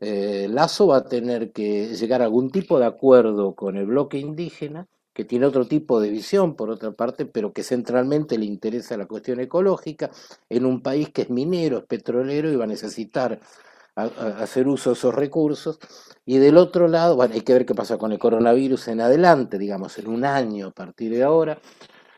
Eh, 0.00 0.48
Lazo 0.50 0.88
va 0.88 0.96
a 0.96 1.04
tener 1.04 1.52
que 1.52 1.94
llegar 1.94 2.22
a 2.22 2.24
algún 2.24 2.50
tipo 2.50 2.80
de 2.80 2.86
acuerdo 2.86 3.54
con 3.54 3.76
el 3.76 3.86
bloque 3.86 4.18
indígena, 4.18 4.88
que 5.14 5.24
tiene 5.24 5.46
otro 5.46 5.68
tipo 5.68 6.00
de 6.00 6.10
visión, 6.10 6.56
por 6.56 6.70
otra 6.70 6.90
parte, 6.90 7.24
pero 7.24 7.52
que 7.52 7.62
centralmente 7.62 8.36
le 8.36 8.46
interesa 8.46 8.96
la 8.96 9.06
cuestión 9.06 9.38
ecológica, 9.38 10.10
en 10.48 10.66
un 10.66 10.82
país 10.82 11.10
que 11.10 11.22
es 11.22 11.30
minero, 11.30 11.78
es 11.78 11.84
petrolero 11.84 12.50
y 12.50 12.56
va 12.56 12.64
a 12.64 12.66
necesitar 12.66 13.38
hacer 13.94 14.66
uso 14.66 14.90
de 14.90 14.94
esos 14.94 15.14
recursos. 15.14 15.78
Y 16.24 16.38
del 16.38 16.56
otro 16.56 16.88
lado, 16.88 17.14
bueno, 17.14 17.34
hay 17.34 17.42
que 17.42 17.52
ver 17.52 17.64
qué 17.64 17.76
pasa 17.76 17.96
con 17.96 18.10
el 18.10 18.18
coronavirus 18.18 18.88
en 18.88 19.02
adelante, 19.02 19.56
digamos, 19.56 19.96
en 19.98 20.08
un 20.08 20.24
año 20.24 20.66
a 20.66 20.72
partir 20.72 21.12
de 21.12 21.22
ahora 21.22 21.60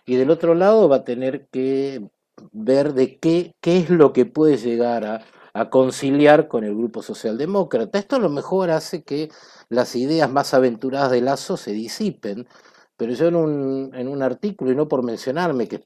y 0.09 0.17
del 0.17 0.31
otro 0.31 0.55
lado 0.55 0.89
va 0.89 0.97
a 0.97 1.05
tener 1.05 1.49
que 1.49 2.09
ver 2.51 2.95
de 2.95 3.19
qué, 3.19 3.55
qué 3.61 3.77
es 3.79 3.91
lo 3.91 4.15
que 4.15 4.25
puede 4.25 4.57
llegar 4.57 5.05
a, 5.05 5.25
conciliar 5.71 6.47
con 6.47 6.63
el 6.63 6.73
grupo 6.77 7.03
socialdemócrata. 7.03 7.99
Esto 7.99 8.15
a 8.15 8.21
lo 8.21 8.29
mejor 8.31 8.71
hace 8.71 9.03
que 9.03 9.29
las 9.69 9.97
ideas 9.97 10.31
más 10.31 10.55
aventuradas 10.55 11.11
de 11.11 11.21
Lazo 11.21 11.57
se 11.57 11.73
disipen, 11.73 12.47
pero 12.97 13.13
yo 13.13 13.27
en 13.27 13.35
un, 13.35 13.91
en 13.93 14.07
un 14.07 14.23
artículo, 14.23 14.71
y 14.71 14.77
no 14.77 14.87
por 14.87 15.03
mencionarme, 15.03 15.67
que, 15.67 15.83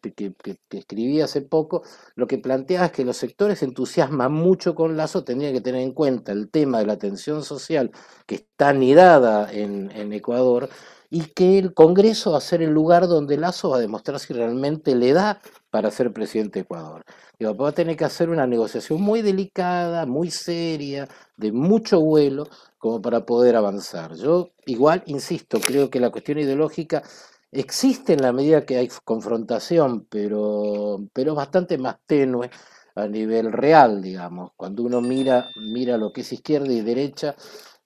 escribí 0.70 1.22
hace 1.22 1.40
poco, 1.40 1.82
lo 2.16 2.26
que 2.26 2.36
planteaba 2.36 2.86
es 2.86 2.92
que 2.92 3.06
los 3.06 3.16
sectores 3.16 3.62
entusiasman 3.62 4.30
mucho 4.30 4.74
con 4.74 4.94
Lazo, 4.94 5.24
tendrían 5.24 5.54
que 5.54 5.62
tener 5.62 5.80
en 5.80 5.92
cuenta 5.92 6.32
el 6.32 6.50
tema 6.50 6.80
de 6.80 6.86
la 6.86 6.98
tensión 6.98 7.42
social 7.42 7.90
que 8.26 8.34
está 8.34 8.68
anidada 8.68 9.50
en 9.50 10.12
Ecuador, 10.12 10.68
y 11.14 11.26
que 11.26 11.58
el 11.58 11.74
Congreso 11.74 12.32
va 12.32 12.38
a 12.38 12.40
ser 12.40 12.62
el 12.62 12.70
lugar 12.70 13.06
donde 13.06 13.36
Lazo 13.36 13.68
va 13.68 13.76
a 13.76 13.80
demostrar 13.80 14.18
si 14.18 14.32
realmente 14.32 14.94
le 14.94 15.12
da 15.12 15.42
para 15.68 15.90
ser 15.90 16.10
presidente 16.10 16.58
de 16.58 16.62
Ecuador. 16.62 17.04
Y 17.38 17.44
va 17.44 17.68
a 17.68 17.72
tener 17.72 17.98
que 17.98 18.06
hacer 18.06 18.30
una 18.30 18.46
negociación 18.46 19.02
muy 19.02 19.20
delicada, 19.20 20.06
muy 20.06 20.30
seria, 20.30 21.06
de 21.36 21.52
mucho 21.52 22.00
vuelo, 22.00 22.48
como 22.78 23.02
para 23.02 23.26
poder 23.26 23.56
avanzar. 23.56 24.14
Yo 24.14 24.52
igual, 24.64 25.02
insisto, 25.04 25.60
creo 25.60 25.90
que 25.90 26.00
la 26.00 26.08
cuestión 26.08 26.38
ideológica 26.38 27.02
existe 27.50 28.14
en 28.14 28.22
la 28.22 28.32
medida 28.32 28.64
que 28.64 28.78
hay 28.78 28.88
confrontación, 29.04 30.06
pero, 30.08 30.96
pero 31.12 31.34
bastante 31.34 31.76
más 31.76 31.96
tenue 32.06 32.48
a 32.94 33.06
nivel 33.06 33.52
real, 33.52 34.00
digamos. 34.00 34.52
Cuando 34.56 34.82
uno 34.82 35.02
mira, 35.02 35.50
mira 35.56 35.98
lo 35.98 36.10
que 36.10 36.22
es 36.22 36.32
izquierda 36.32 36.72
y 36.72 36.80
derecha, 36.80 37.34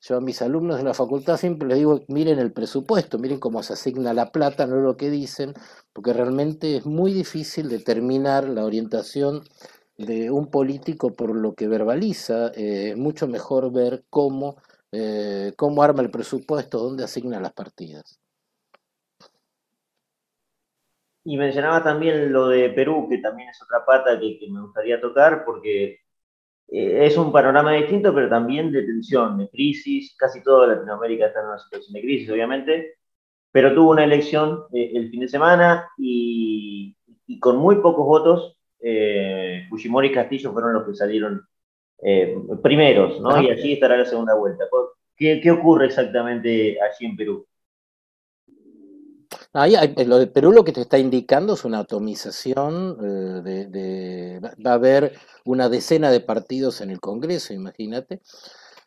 yo 0.01 0.17
a 0.17 0.21
mis 0.21 0.43
alumnos 0.43 0.79
de 0.79 0.85
la 0.85 0.95
facultad 0.95 1.37
siempre 1.37 1.69
les 1.69 1.79
digo, 1.79 2.01
miren 2.09 2.39
el 2.39 2.53
presupuesto, 2.53 3.19
miren 3.19 3.41
cómo 3.41 3.63
se 3.63 3.73
asigna 3.73 4.13
la 4.13 4.31
plata, 4.31 4.67
no 4.67 4.77
lo 4.77 4.97
que 4.97 5.11
dicen, 5.11 5.55
porque 5.93 6.13
realmente 6.13 6.77
es 6.77 6.87
muy 6.87 7.13
difícil 7.13 7.69
determinar 7.69 8.49
la 8.49 8.65
orientación 8.65 9.43
de 9.97 10.31
un 10.31 10.51
político 10.51 11.15
por 11.15 11.35
lo 11.35 11.55
que 11.55 11.69
verbaliza. 11.69 12.49
Eh, 12.55 12.91
es 12.91 12.97
mucho 12.97 13.27
mejor 13.27 13.73
ver 13.73 14.05
cómo, 14.11 14.57
eh, 14.93 15.53
cómo 15.57 15.83
arma 15.83 16.03
el 16.03 16.11
presupuesto, 16.11 16.79
dónde 16.79 17.05
asigna 17.05 17.41
las 17.41 17.53
partidas. 17.53 18.21
Y 21.25 21.37
mencionaba 21.37 21.83
también 21.83 22.33
lo 22.33 22.49
de 22.49 22.71
Perú, 22.71 23.09
que 23.11 23.19
también 23.19 23.49
es 23.49 23.61
otra 23.61 23.85
pata 23.85 24.21
que 24.21 24.47
me 24.49 24.61
gustaría 24.61 25.01
tocar, 25.01 25.45
porque 25.45 26.06
eh, 26.69 27.07
es 27.07 27.17
un 27.17 27.33
panorama 27.33 27.73
distinto, 27.73 28.15
pero 28.15 28.29
también 28.29 28.73
de 28.73 28.83
tensión, 28.83 29.39
de 29.39 29.49
crisis. 29.49 30.15
Casi 30.19 30.43
toda 30.43 30.67
Latinoamérica 30.67 31.27
está 31.27 31.41
en 31.41 31.47
una 31.47 31.59
situación 31.59 31.93
de 31.95 32.01
crisis, 32.01 32.31
obviamente, 32.31 32.95
pero 33.53 33.75
tuvo 33.75 33.91
una 33.91 34.05
elección 34.05 34.65
eh, 34.73 34.93
el 34.95 35.11
fin 35.11 35.21
de 35.21 35.29
semana 35.29 35.89
y, 35.99 36.97
con 37.41 37.57
muy 37.59 37.77
pocos 37.77 38.07
votos, 38.07 38.59
eh, 38.81 39.67
Fujimori 39.69 40.09
y 40.09 40.13
Castillo 40.13 40.53
fueron 40.53 40.73
los 40.73 40.87
que 40.87 40.95
salieron 40.95 41.43
primeros, 42.63 43.21
¿no? 43.23 43.43
Y 43.43 43.49
allí 43.51 43.73
estará 43.73 43.97
la 43.97 44.05
segunda 44.05 44.35
vuelta. 44.35 44.65
¿Qué, 45.17 45.41
¿Qué 45.41 45.51
ocurre 45.51 45.87
exactamente 45.87 46.79
allí 46.81 47.07
en 47.07 47.17
Perú? 47.17 47.47
Ahí, 49.53 49.75
lo 50.05 50.19
de 50.19 50.27
Perú 50.27 50.53
lo 50.53 50.65
que 50.65 50.73
te 50.73 50.83
está 50.83 50.99
indicando 50.99 51.55
es 51.55 51.65
una 51.65 51.81
atomización, 51.81 52.99
eh, 53.03 53.67
de, 53.71 54.41
va 54.65 54.73
a 54.73 54.75
haber 54.75 55.19
una 55.45 55.69
decena 55.69 56.11
de 56.11 56.21
partidos 56.21 56.81
en 56.81 56.91
el 56.91 57.01
Congreso, 57.01 57.55
imagínate, 57.55 58.21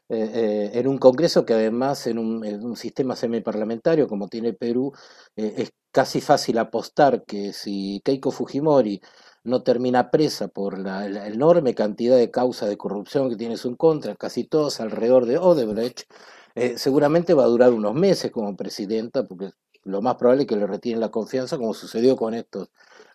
eh, 0.10 0.32
eh, 0.34 0.72
en 0.74 0.88
un 0.88 0.98
Congreso 0.98 1.46
que 1.46 1.54
además 1.54 2.08
en 2.08 2.20
un, 2.20 2.46
en 2.46 2.64
un 2.64 2.76
sistema 2.76 3.16
semiparlamentario 3.16 4.08
como 4.08 4.28
tiene 4.28 4.54
Perú, 4.54 4.94
es 5.36 5.72
casi 5.92 6.22
fácil 6.22 6.58
apostar 6.58 7.24
que 7.26 7.54
si 7.54 8.02
Keiko 8.04 8.32
Fujimori 8.32 9.02
no 9.44 9.64
termina 9.64 10.12
presa 10.12 10.48
por 10.50 10.78
la, 10.80 11.06
enorme 11.28 11.74
cantidad 11.76 12.18
de 12.18 12.32
causas 12.32 12.70
de 12.70 12.78
corrupción 12.78 13.30
que 13.30 13.38
tiene 13.38 13.56
en 13.64 13.76
contra, 13.76 14.16
casi 14.16 14.44
todos 14.46 14.80
alrededor 14.82 15.26
de 15.26 15.38
Odebrecht, 15.38 16.04
seguramente 16.76 17.34
va 17.34 17.44
a 17.44 17.48
durar 17.48 17.72
unos 17.72 17.94
meses 17.96 18.32
como 18.32 18.56
presidenta, 18.56 19.24
porque 19.26 19.52
lo 19.84 20.02
más 20.02 20.16
probable 20.16 20.44
es 20.44 20.48
que 20.48 20.56
le 20.56 20.68
retienen 20.68 21.02
la 21.02 21.12
confianza, 21.12 21.58
como 21.58 21.74
sucedió 21.74 22.16
con 22.16 22.34
estos, 22.34 22.70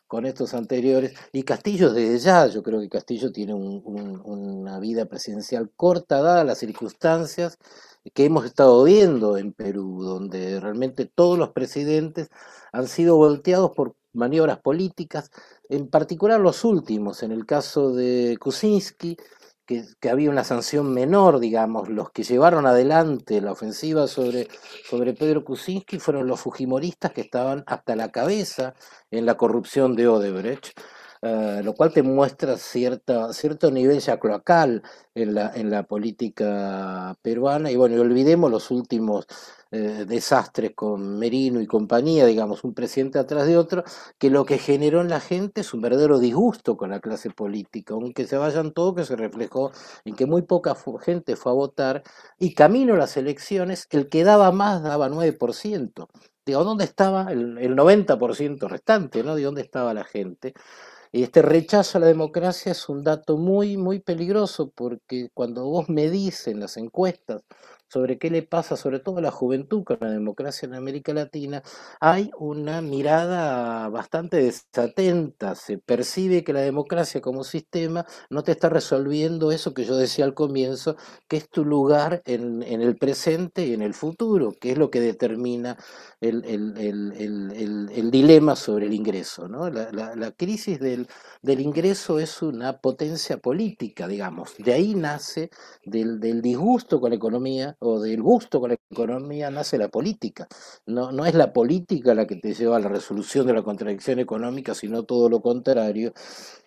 con 0.06 0.26
estos 0.26 0.54
anteriores. 0.54 1.14
Y 1.32 1.42
Castillo, 1.42 1.92
desde 1.92 2.18
ya, 2.18 2.46
yo 2.46 2.62
creo 2.62 2.80
que 2.80 2.88
Castillo 2.88 3.32
tiene 3.32 3.54
una 3.54 4.78
vida 4.78 5.06
presidencial 5.06 5.70
corta, 5.76 6.22
dadas 6.22 6.46
las 6.46 6.58
circunstancias 6.58 7.58
que 8.12 8.24
hemos 8.24 8.44
estado 8.44 8.84
viendo 8.84 9.38
en 9.38 9.52
Perú, 9.52 10.02
donde 10.02 10.60
realmente 10.60 11.06
todos 11.06 11.38
los 11.38 11.50
presidentes 11.50 12.28
han 12.72 12.86
sido 12.88 13.16
volteados 13.16 13.70
por 13.72 13.94
maniobras 14.12 14.58
políticas, 14.60 15.30
en 15.68 15.88
particular 15.88 16.40
los 16.40 16.64
últimos, 16.64 17.22
en 17.22 17.32
el 17.32 17.46
caso 17.46 17.94
de 17.94 18.36
Kuczynski, 18.38 19.16
que, 19.66 19.84
había 20.10 20.30
una 20.30 20.44
sanción 20.44 20.92
menor, 20.92 21.40
digamos, 21.40 21.88
los 21.88 22.10
que 22.10 22.22
llevaron 22.22 22.66
adelante 22.66 23.40
la 23.40 23.52
ofensiva 23.52 24.06
sobre, 24.06 24.48
sobre 24.88 25.14
Pedro 25.14 25.44
Kuczynski 25.44 25.98
fueron 25.98 26.26
los 26.26 26.40
fujimoristas 26.40 27.12
que 27.12 27.22
estaban 27.22 27.64
hasta 27.66 27.96
la 27.96 28.10
cabeza 28.10 28.74
en 29.10 29.26
la 29.26 29.36
corrupción 29.36 29.96
de 29.96 30.08
Odebrecht. 30.08 30.78
Eh, 31.26 31.62
lo 31.64 31.72
cual 31.74 31.90
te 31.90 32.02
muestra 32.02 32.58
cierta, 32.58 33.32
cierto 33.32 33.70
nivel 33.70 33.98
ya 34.00 34.20
cloacal 34.20 34.82
en 35.14 35.34
la, 35.34 35.52
en 35.54 35.70
la 35.70 35.84
política 35.84 37.16
peruana. 37.22 37.70
Y 37.70 37.76
bueno, 37.76 37.96
y 37.96 37.98
olvidemos 37.98 38.50
los 38.50 38.70
últimos 38.70 39.26
eh, 39.74 40.04
desastres 40.06 40.72
con 40.74 41.18
Merino 41.18 41.60
y 41.60 41.66
compañía, 41.66 42.26
digamos, 42.26 42.62
un 42.62 42.74
presidente 42.74 43.18
atrás 43.18 43.46
de 43.46 43.56
otro, 43.56 43.82
que 44.18 44.30
lo 44.30 44.44
que 44.44 44.58
generó 44.58 45.00
en 45.00 45.08
la 45.08 45.18
gente 45.20 45.62
es 45.62 45.74
un 45.74 45.80
verdadero 45.80 46.20
disgusto 46.20 46.76
con 46.76 46.90
la 46.90 47.00
clase 47.00 47.30
política, 47.30 47.94
aunque 47.94 48.26
se 48.26 48.36
vayan 48.36 48.72
todos, 48.72 48.94
que 48.94 49.04
se 49.04 49.16
reflejó 49.16 49.72
en 50.04 50.14
que 50.14 50.26
muy 50.26 50.42
poca 50.42 50.76
gente 51.00 51.34
fue 51.36 51.50
a 51.52 51.54
votar, 51.56 52.02
y 52.38 52.54
camino 52.54 52.94
a 52.94 52.98
las 52.98 53.16
elecciones, 53.16 53.88
el 53.90 54.08
que 54.08 54.22
daba 54.22 54.52
más 54.52 54.82
daba 54.82 55.08
9%. 55.08 56.08
Digo, 56.46 56.62
¿dónde 56.62 56.84
estaba 56.84 57.32
el, 57.32 57.58
el 57.58 57.74
90% 57.74 58.68
restante? 58.68 59.24
¿no? 59.24 59.34
¿De 59.34 59.42
dónde 59.42 59.62
estaba 59.62 59.92
la 59.94 60.04
gente? 60.04 60.54
Este 61.12 61.42
rechazo 61.42 61.98
a 61.98 62.00
la 62.00 62.08
democracia 62.08 62.72
es 62.72 62.88
un 62.88 63.04
dato 63.04 63.36
muy, 63.36 63.76
muy 63.76 64.00
peligroso 64.00 64.72
porque 64.74 65.28
cuando 65.32 65.64
vos 65.64 65.88
medís 65.88 66.48
en 66.48 66.58
las 66.58 66.76
encuestas 66.76 67.42
sobre 67.94 68.18
qué 68.18 68.28
le 68.28 68.42
pasa, 68.42 68.76
sobre 68.76 68.98
todo 68.98 69.18
a 69.18 69.20
la 69.20 69.30
juventud 69.30 69.84
con 69.84 69.98
la 70.00 70.10
democracia 70.10 70.66
en 70.66 70.74
América 70.74 71.14
Latina, 71.14 71.62
hay 72.00 72.28
una 72.36 72.80
mirada 72.80 73.88
bastante 73.88 74.38
desatenta. 74.38 75.54
Se 75.54 75.78
percibe 75.78 76.42
que 76.42 76.52
la 76.52 76.62
democracia 76.62 77.20
como 77.20 77.44
sistema 77.44 78.04
no 78.30 78.42
te 78.42 78.50
está 78.50 78.68
resolviendo 78.68 79.52
eso 79.52 79.74
que 79.74 79.84
yo 79.84 79.96
decía 79.96 80.24
al 80.24 80.34
comienzo, 80.34 80.96
que 81.28 81.36
es 81.36 81.48
tu 81.48 81.64
lugar 81.64 82.20
en, 82.24 82.64
el 82.64 82.96
presente 82.96 83.64
y 83.64 83.74
en 83.74 83.82
el 83.82 83.94
futuro, 83.94 84.54
que 84.60 84.72
es 84.72 84.78
lo 84.78 84.90
que 84.90 85.00
determina 85.00 85.76
el, 86.20 86.42
dilema 88.10 88.56
sobre 88.56 88.86
el 88.86 88.92
ingreso. 88.92 89.46
¿no? 89.46 89.70
La, 89.70 90.32
crisis 90.32 90.80
del, 90.80 91.06
del, 91.42 91.60
ingreso 91.60 92.18
es 92.18 92.42
una 92.42 92.78
potencia 92.78 93.38
política, 93.38 94.08
digamos. 94.08 94.56
De 94.58 94.72
ahí 94.72 94.96
nace 94.96 95.50
del, 95.84 96.18
del 96.18 96.42
disgusto 96.42 97.00
con 97.00 97.10
la 97.10 97.16
economía 97.16 97.76
o 97.84 98.00
del 98.00 98.22
gusto 98.22 98.60
con 98.60 98.70
la 98.70 98.76
economía 98.90 99.50
nace 99.50 99.78
la 99.78 99.88
política. 99.88 100.46
No, 100.86 101.12
no 101.12 101.26
es 101.26 101.34
la 101.34 101.52
política 101.52 102.14
la 102.14 102.26
que 102.26 102.36
te 102.36 102.54
lleva 102.54 102.76
a 102.76 102.80
la 102.80 102.88
resolución 102.88 103.46
de 103.46 103.52
la 103.52 103.62
contradicción 103.62 104.18
económica, 104.18 104.74
sino 104.74 105.04
todo 105.04 105.28
lo 105.28 105.40
contrario. 105.40 106.12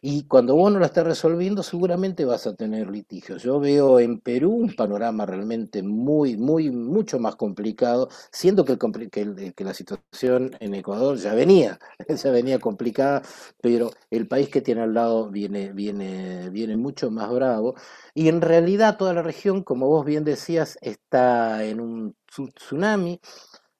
Y 0.01 0.23
cuando 0.23 0.55
vos 0.55 0.71
no 0.71 0.79
la 0.79 0.87
estás 0.87 1.05
resolviendo, 1.05 1.63
seguramente 1.63 2.25
vas 2.25 2.45
a 2.47 2.55
tener 2.55 2.89
litigios. 2.89 3.43
Yo 3.43 3.59
veo 3.59 3.99
en 3.99 4.19
Perú 4.19 4.51
un 4.51 4.75
panorama 4.75 5.25
realmente 5.25 5.81
muy, 5.83 6.37
muy, 6.37 6.69
mucho 6.69 7.19
más 7.19 7.35
complicado, 7.35 8.09
siendo 8.31 8.63
que, 8.63 8.73
el, 8.73 9.53
que 9.55 9.63
la 9.63 9.73
situación 9.73 10.55
en 10.59 10.75
Ecuador 10.75 11.17
ya 11.17 11.33
venía, 11.33 11.79
ya 12.23 12.31
venía 12.31 12.59
complicada, 12.59 13.23
pero 13.61 13.91
el 14.11 14.27
país 14.27 14.49
que 14.49 14.61
tiene 14.61 14.81
al 14.81 14.93
lado 14.93 15.29
viene, 15.29 15.73
viene, 15.73 16.49
viene 16.51 16.77
mucho 16.77 17.09
más 17.09 17.31
bravo. 17.31 17.75
Y 18.13 18.29
en 18.29 18.41
realidad 18.41 18.97
toda 18.97 19.13
la 19.13 19.21
región, 19.23 19.63
como 19.63 19.87
vos 19.87 20.05
bien 20.05 20.23
decías, 20.23 20.77
está 20.81 21.06
en 21.11 21.79
un 21.79 22.15
tsunami 22.55 23.19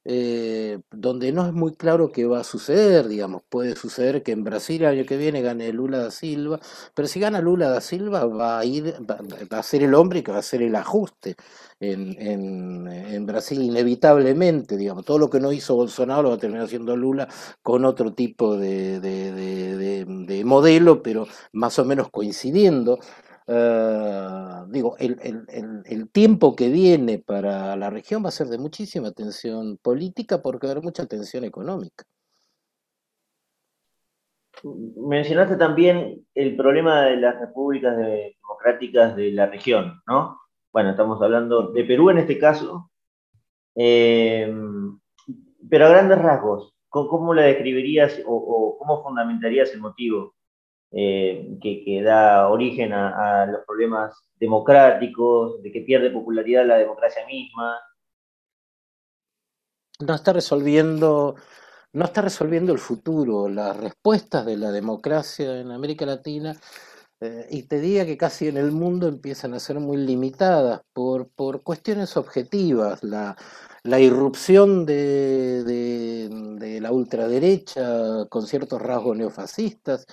eh, 0.10 0.80
donde 0.90 1.34
no 1.34 1.46
es 1.46 1.52
muy 1.52 1.76
claro 1.76 2.14
qué 2.14 2.26
va 2.26 2.40
a 2.40 2.44
suceder, 2.46 3.10
digamos, 3.10 3.42
puede 3.50 3.76
suceder 3.76 4.24
que 4.24 4.32
en 4.32 4.46
Brasil 4.46 4.82
el 4.84 4.88
año 5.00 5.06
que 5.06 5.18
viene 5.18 5.42
gane 5.42 5.74
Lula 5.74 5.98
da 5.98 6.12
Silva, 6.12 6.62
pero 6.94 7.10
si 7.10 7.20
gana 7.20 7.42
Lula 7.42 7.68
da 7.68 7.82
Silva 7.82 8.26
va 8.26 8.58
a 8.58 8.64
ir, 8.64 8.96
va, 9.02 9.20
a 9.60 9.64
ser 9.64 9.84
el 9.84 9.94
hombre 9.94 10.24
que 10.24 10.32
va 10.32 10.38
a 10.38 10.40
hacer 10.40 10.62
el 10.62 10.78
ajuste 10.78 11.36
en, 11.82 13.26
Brasil 13.26 13.62
inevitablemente, 13.62 14.78
digamos, 14.78 15.04
todo 15.04 15.20
lo 15.20 15.30
que 15.30 15.42
no 15.42 15.52
hizo 15.52 15.76
Bolsonaro 15.76 16.22
lo 16.22 16.30
va 16.30 16.36
a 16.36 16.40
terminar 16.40 16.68
haciendo 16.68 16.96
Lula 16.96 17.28
con 17.62 17.84
otro 17.84 18.14
tipo 18.14 18.56
de, 18.56 19.02
de 19.02 20.44
modelo, 20.46 21.04
pero 21.04 21.28
más 21.52 21.78
o 21.80 21.84
menos 21.84 22.10
coincidiendo. 22.10 22.98
Eh, 23.50 24.64
digo, 24.68 24.98
el, 24.98 25.18
el, 25.86 26.10
tiempo 26.12 26.54
que 26.54 26.68
viene 26.70 27.20
para 27.20 27.78
la 27.78 27.90
región 27.90 28.24
va 28.24 28.28
a 28.28 28.32
ser 28.32 28.48
de 28.48 28.58
muchísima 28.58 29.12
tensión 29.14 29.78
política 29.78 30.42
porque 30.42 30.68
va 30.68 30.72
a 30.72 30.74
haber 30.74 30.84
mucha 30.84 31.06
tensión 31.06 31.46
económica. 31.46 32.04
Mencionaste 34.98 35.56
también 35.56 36.26
el 36.34 36.58
problema 36.58 37.04
de 37.04 37.18
las 37.18 37.40
repúblicas 37.40 37.96
democráticas 37.96 39.16
de 39.16 39.32
la 39.32 39.46
región, 39.46 40.02
¿no? 40.08 40.40
Bueno, 40.74 40.90
estamos 40.90 41.22
hablando 41.22 41.72
de 41.72 41.86
Perú 41.86 42.10
en 42.10 42.18
este 42.18 42.38
caso, 42.38 42.92
eh, 43.76 44.52
pero 45.70 45.86
a 45.86 45.90
grandes 45.90 46.18
rasgos, 46.18 46.74
¿cómo 46.90 47.34
la 47.34 47.44
describirías 47.44 48.20
o 48.26 48.78
cómo 48.78 49.04
fundamentarías 49.04 49.72
el 49.74 49.80
motivo 49.80 50.37
eh, 50.92 51.58
que, 51.62 52.02
da 52.02 52.48
origen 52.50 52.94
a, 52.94 53.46
los 53.46 53.66
problemas 53.66 54.14
democráticos, 54.40 55.62
de 55.62 55.72
que 55.72 55.82
pierde 55.82 56.12
popularidad 56.12 56.66
la 56.66 56.78
democracia 56.78 57.26
misma. 57.26 57.78
No 60.00 60.16
está 60.16 60.34
resolviendo, 60.34 61.36
no 61.94 62.06
está 62.06 62.22
resolviendo 62.22 62.72
el 62.72 62.80
futuro, 62.80 63.50
las 63.50 63.76
respuestas 63.76 64.46
de 64.46 64.58
la 64.58 64.72
democracia 64.72 65.60
en 65.60 65.72
América 65.72 66.06
Latina. 66.06 66.56
Eh, 67.20 67.48
y 67.50 67.64
te 67.64 67.80
diría 67.80 68.06
que 68.06 68.16
casi 68.16 68.48
en 68.48 68.58
el 68.58 68.72
mundo 68.72 69.08
empiezan 69.08 69.56
a 69.56 69.60
ser 69.60 69.80
muy 69.80 69.98
limitadas 69.98 70.82
por, 70.94 71.30
por 71.30 71.64
cuestiones 71.64 72.16
objetivas. 72.16 73.04
La, 73.04 73.36
la 73.84 74.00
irrupción 74.00 74.86
de, 74.86 75.64
de, 75.64 76.82
la 76.82 76.92
ultraderecha 76.92 78.26
con 78.30 78.46
ciertos 78.46 78.82
rasgos 78.82 79.18
neofascistas 79.18 80.06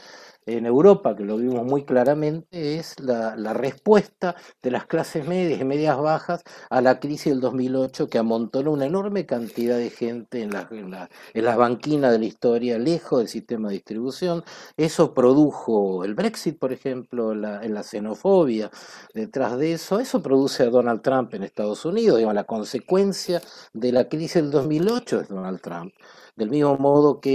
en 0.47 0.66
Europa, 0.66 1.16
que 1.16 1.25
lo 1.25 1.37
vimos 1.37 1.64
muy 1.64 1.85
claramente, 1.85 2.78
es 2.78 3.00
la, 3.00 3.35
respuesta 3.54 4.35
de 4.62 4.71
las 4.71 4.87
clases 4.87 5.26
medias 5.26 5.61
y 5.61 5.64
medias 5.64 5.97
bajas 5.99 6.42
a 6.71 6.80
la 6.80 7.00
crisis 7.00 7.33
del 7.33 7.40
2008 7.40 8.09
que 8.09 8.18
amontonó 8.18 8.73
una 8.73 8.87
enorme 8.87 9.26
cantidad 9.26 9.78
de 9.78 9.90
gente 9.90 10.42
en, 10.42 10.50
la, 10.50 10.68
en, 10.71 11.44
las 11.44 11.56
banquinas 11.56 12.12
de 12.12 12.18
la 12.18 12.25
historia, 12.25 12.78
lejos 12.78 13.21
del 13.21 13.28
sistema 13.28 13.68
de 13.68 13.75
distribución. 13.75 14.44
Eso 14.77 15.14
produjo 15.14 16.05
el 16.05 16.14
Brexit, 16.14 16.59
por 16.59 16.72
ejemplo, 16.72 17.35
la, 17.35 17.62
la 17.62 17.83
xenofobia 17.83 18.70
detrás 19.14 19.57
de 19.57 19.72
eso. 19.74 20.00
Eso 20.00 20.22
produce 20.22 20.64
a 20.64 20.70
Donald 20.70 21.00
Trump 21.03 21.33
en 21.35 21.44
Estados 21.44 21.85
Unidos. 21.85 22.18
Digamos, 22.18 22.35
la 22.35 22.44
consecuencia 22.44 23.40
de 23.72 23.92
la 23.92 24.08
crisis 24.08 24.34
del 24.34 24.50
2008 24.50 25.20
es 25.20 25.28
Donald 25.28 25.60
Trump. 25.60 25.92
Del 26.36 26.50
mismo 26.50 26.76
modo 26.78 27.20
que 27.20 27.30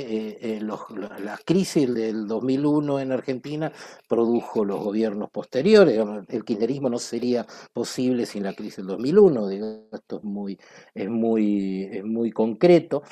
eh, 0.00 0.38
eh, 0.40 0.60
la 0.60 1.38
crisis 1.44 1.92
del 1.92 2.28
2001 2.28 3.00
en 3.00 3.10
Argentina 3.10 3.72
produjo 4.08 4.64
los 4.64 4.82
gobiernos 4.82 5.30
posteriores. 5.30 6.00
El 6.28 6.44
kirchnerismo 6.44 6.88
no 6.88 6.98
sería 6.98 7.46
posible 7.72 8.26
sin 8.26 8.44
la 8.44 8.52
crisis 8.52 8.76
del 8.76 8.86
2001. 8.86 9.50
esto 9.92 10.18
es 10.18 10.24
muy, 10.24 10.58
es 10.94 11.08
muy, 11.08 11.88
es 11.90 12.04
muy 12.04 12.30
concreto. 12.30 13.02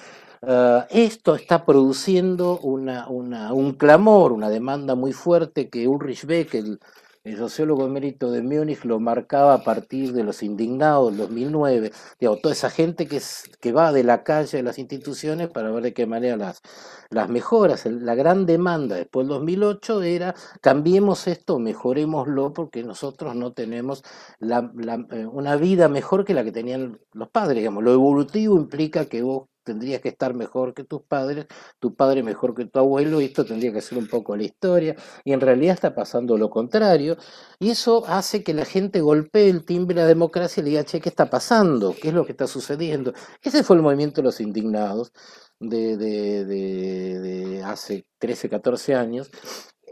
Ah, 0.44 0.88
esto 0.90 1.36
está 1.36 1.64
produciendo 1.64 2.58
una, 2.60 3.08
una, 3.08 3.52
un 3.52 3.74
clamor, 3.74 4.32
una 4.32 4.50
demanda 4.50 4.96
muy 4.96 5.12
fuerte 5.12 5.68
que 5.70 5.86
Ulrich 5.86 6.26
Beck, 6.26 6.54
el 6.54 6.80
el 7.24 7.36
sociólogo 7.36 7.86
emérito 7.86 8.32
de 8.32 8.42
Múnich 8.42 8.84
lo 8.84 8.98
marcaba 8.98 9.54
a 9.54 9.62
partir 9.62 10.12
de 10.12 10.24
los 10.24 10.42
indignados 10.42 11.10
del 11.10 11.18
2009, 11.18 11.92
Digo, 12.18 12.36
toda 12.38 12.52
esa 12.52 12.68
gente 12.68 13.06
que, 13.06 13.20
que 13.60 13.72
va 13.72 13.92
de 13.92 14.02
la 14.02 14.24
calle 14.24 14.58
a 14.58 14.62
las 14.62 14.78
instituciones 14.78 15.48
para 15.48 15.70
ver 15.70 15.84
de 15.84 15.94
qué 15.94 16.06
manera 16.06 16.36
las, 16.36 16.62
las 17.10 17.28
mejoras. 17.28 17.86
La 17.86 18.14
gran 18.16 18.46
demanda 18.46 18.96
después 18.96 19.26
del 19.26 19.36
2008 19.38 20.02
era 20.02 20.34
cambiemos 20.60 21.28
esto, 21.28 21.58
mejorémoslo, 21.60 22.52
porque 22.52 22.82
nosotros 22.82 23.36
no 23.36 23.52
tenemos 23.52 24.02
eh, 24.40 25.26
una 25.26 25.56
vida 25.56 25.88
mejor 25.88 26.24
que 26.24 26.34
la 26.34 26.44
que 26.44 26.52
tenían 26.52 26.98
los 27.12 27.28
padres. 27.28 27.58
Digamos. 27.58 27.84
Lo 27.84 27.92
evolutivo 27.92 28.56
implica 28.56 29.04
que 29.04 29.22
vos 29.22 29.48
tendrías 29.62 30.00
que 30.00 30.10
estar 30.10 30.34
mejor 30.34 30.74
que 30.74 30.84
tus 30.84 31.02
padres, 31.02 31.46
tu 31.78 31.94
padre 31.94 32.22
mejor 32.22 32.54
que 32.54 32.66
tu 32.66 32.78
abuelo, 32.78 33.20
y 33.20 33.26
esto 33.26 33.44
tendría 33.44 33.72
que 33.72 33.80
ser 33.80 33.98
un 33.98 34.08
poco 34.08 34.36
la 34.36 34.44
historia, 34.44 34.96
y 35.24 35.32
en 35.32 35.40
realidad 35.40 35.74
está 35.74 35.94
pasando 35.94 36.36
lo 36.36 36.50
contrario, 36.50 37.16
y 37.58 37.70
eso 37.70 38.04
hace 38.06 38.42
que 38.42 38.54
la 38.54 38.64
gente 38.64 39.00
golpee 39.00 39.48
el 39.48 39.64
timbre 39.64 39.96
de 39.96 40.02
la 40.02 40.06
democracia 40.08 40.60
y 40.60 40.64
le 40.64 40.70
diga, 40.70 40.84
che, 40.84 41.00
¿qué 41.00 41.08
está 41.08 41.30
pasando? 41.30 41.94
¿Qué 42.00 42.08
es 42.08 42.14
lo 42.14 42.24
que 42.24 42.32
está 42.32 42.46
sucediendo? 42.46 43.12
Ese 43.42 43.62
fue 43.64 43.76
el 43.76 43.82
movimiento 43.82 44.20
de 44.20 44.24
los 44.26 44.40
indignados 44.40 45.12
de, 45.60 45.96
de, 45.96 46.44
de, 46.44 47.20
de 47.20 47.62
hace 47.62 48.06
13, 48.18 48.48
14 48.48 48.94
años, 48.94 49.30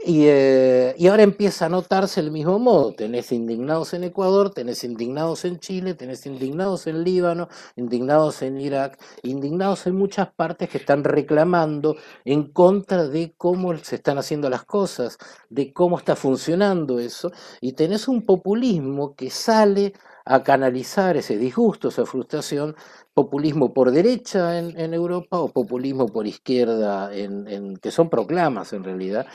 eh, 0.03 0.95
y, 0.97 1.07
ahora 1.09 1.23
empieza 1.23 1.67
a 1.67 1.69
notarse 1.69 2.21
el 2.21 2.31
mismo 2.31 2.59
modo. 2.59 2.95
Tenés 2.95 3.33
indignados 3.33 3.93
en 3.93 4.05
Ecuador, 4.05 4.51
tenés 4.51 4.83
indignados 4.83 5.45
en 5.45 5.59
Chile, 5.59 5.95
tenés 5.95 6.25
indignados 6.25 6.87
en 6.87 7.05
Líbano, 7.05 7.49
indignados 7.77 8.41
en 8.43 8.61
Irak, 8.61 8.99
indignados 9.23 9.87
en 9.87 9.97
muchas 9.97 10.33
partes 10.33 10.71
que 10.71 10.79
están 10.79 11.05
reclamando 11.05 11.97
en 12.25 12.45
contra 12.45 13.07
de 13.07 13.35
cómo 13.37 13.77
se 13.79 13.97
están 13.97 14.17
haciendo 14.17 14.49
las 14.49 14.65
cosas, 14.65 15.19
de 15.51 15.73
cómo 15.73 15.99
está 15.99 16.17
funcionando 16.17 16.99
eso. 16.99 17.31
Y 17.61 17.73
tenés 17.73 18.09
un 18.09 18.25
populismo 18.25 19.15
que 19.15 19.31
sale 19.31 19.93
a 20.31 20.45
canalizar 20.45 21.17
ese 21.17 21.37
disgusto, 21.37 21.89
esa 21.89 22.07
frustración, 22.07 22.77
populismo 23.15 23.75
por 23.75 23.91
derecha 23.91 24.59
en, 24.61 24.95
Europa 24.95 25.41
o 25.41 25.49
populismo 25.53 26.07
por 26.07 26.25
izquierda, 26.29 27.13
en, 27.13 27.77
que 27.79 27.91
son 27.91 28.09
proclamas 28.09 28.73
en 28.73 28.85
realidad, 28.85 29.27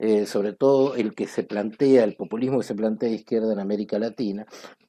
eh, 0.00 0.26
sobre 0.26 0.52
todo 0.52 0.96
el 0.96 1.14
que 1.14 1.28
se 1.28 1.44
plantea, 1.44 2.02
el 2.02 2.16
populismo 2.16 2.58
que 2.58 2.66
se 2.66 2.74
plantea 2.74 3.10
de 3.10 3.14
izquierda 3.14 3.52
en 3.52 3.60
América 3.60 4.00
Latina, 4.00 4.44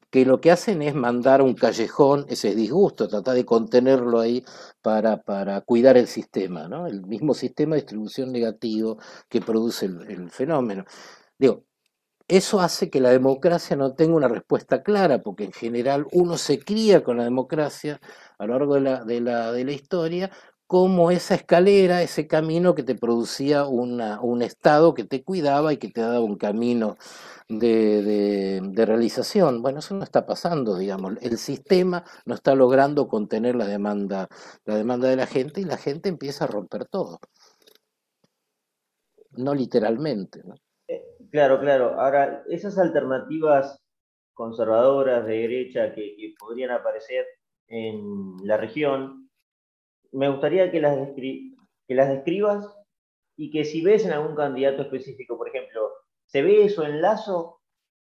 que 0.09 0.25
lo 0.25 0.41
que 0.41 0.49
hacen 0.51 0.81
es 0.81 0.95
mandar 0.95 1.41
a 1.41 1.43
un 1.43 1.53
callejón 1.53 2.25
ese 2.27 2.55
disgusto, 2.55 3.07
tratar 3.07 3.35
de 3.35 3.45
contenerlo 3.45 4.19
ahí 4.19 4.43
para, 4.81 5.21
para 5.21 5.61
cuidar 5.61 5.95
el 5.95 6.07
sistema, 6.07 6.67
¿no? 6.67 6.87
el 6.87 7.05
mismo 7.05 7.35
sistema 7.35 7.75
de 7.75 7.81
distribución 7.81 8.31
negativo 8.31 8.97
que 9.29 9.41
produce 9.41 9.85
el, 9.85 10.31
fenómeno. 10.31 10.85
Digo, 11.37 11.65
eso 12.31 12.61
hace 12.61 12.89
que 12.89 13.01
la 13.01 13.09
democracia 13.09 13.75
no 13.75 13.93
tenga 13.93 14.15
una 14.15 14.27
respuesta 14.29 14.83
clara, 14.83 15.21
porque 15.21 15.43
en 15.43 15.51
general 15.51 16.07
uno 16.13 16.37
se 16.37 16.59
cría 16.59 17.03
con 17.03 17.17
la 17.17 17.25
democracia 17.25 17.99
a 18.39 18.45
lo 18.45 18.53
largo 18.53 18.75
de 18.75 18.81
la, 18.81 19.51
de 19.51 19.65
de 19.65 19.73
historia, 19.73 20.31
como 20.65 21.11
esa 21.11 21.35
escalera, 21.35 22.01
ese 22.01 22.27
camino 22.27 22.73
que 22.75 22.83
te 22.83 22.95
producía 22.95 23.65
un 23.65 24.41
Estado 24.41 24.93
que 24.93 25.03
te 25.03 25.23
cuidaba 25.23 25.73
y 25.73 25.77
que 25.77 25.89
te 25.89 25.99
daba 26.01 26.21
un 26.21 26.37
camino 26.37 26.97
de, 27.59 28.85
realización. 28.85 29.61
Bueno, 29.61 29.79
eso 29.79 29.95
no 29.95 30.03
está 30.03 30.25
pasando, 30.25 30.77
digamos. 30.77 31.15
El 31.21 31.37
sistema 31.37 32.05
no 32.25 32.35
está 32.35 32.55
logrando 32.55 33.07
contener 33.07 33.55
la 33.55 33.67
demanda, 33.67 34.29
la 34.65 34.75
demanda 34.75 35.09
de 35.09 35.17
la 35.17 35.27
gente 35.27 35.61
y 35.61 35.65
la 35.65 35.77
gente 35.77 36.09
empieza 36.09 36.45
a 36.45 36.47
romper 36.47 36.85
todo. 36.85 37.19
No 39.31 39.53
literalmente. 39.53 40.39
Eh, 40.39 40.70
claro, 41.31 41.59
claro. 41.59 41.99
Ahora, 41.99 42.43
esas 42.49 42.77
alternativas 42.77 43.79
conservadoras 44.33 45.25
de 45.25 45.37
derecha 45.39 45.93
que 45.93 46.33
podrían 46.39 46.71
aparecer 46.71 47.25
en 47.67 48.35
la 48.43 48.57
región, 48.57 49.29
me 50.11 50.29
gustaría 50.29 50.71
que 50.71 50.81
las, 50.81 50.97
describas 51.87 52.77
y 53.37 53.51
que 53.51 53.65
si 53.65 53.81
ves 53.81 54.05
en 54.05 54.11
algún 54.13 54.35
candidato 54.35 54.81
específico, 54.83 55.37
por 55.37 55.47
ejemplo, 55.47 55.89
¿se 56.25 56.41
ve 56.41 56.65
eso 56.65 56.83
en 56.85 57.01
Lazo 57.01 57.61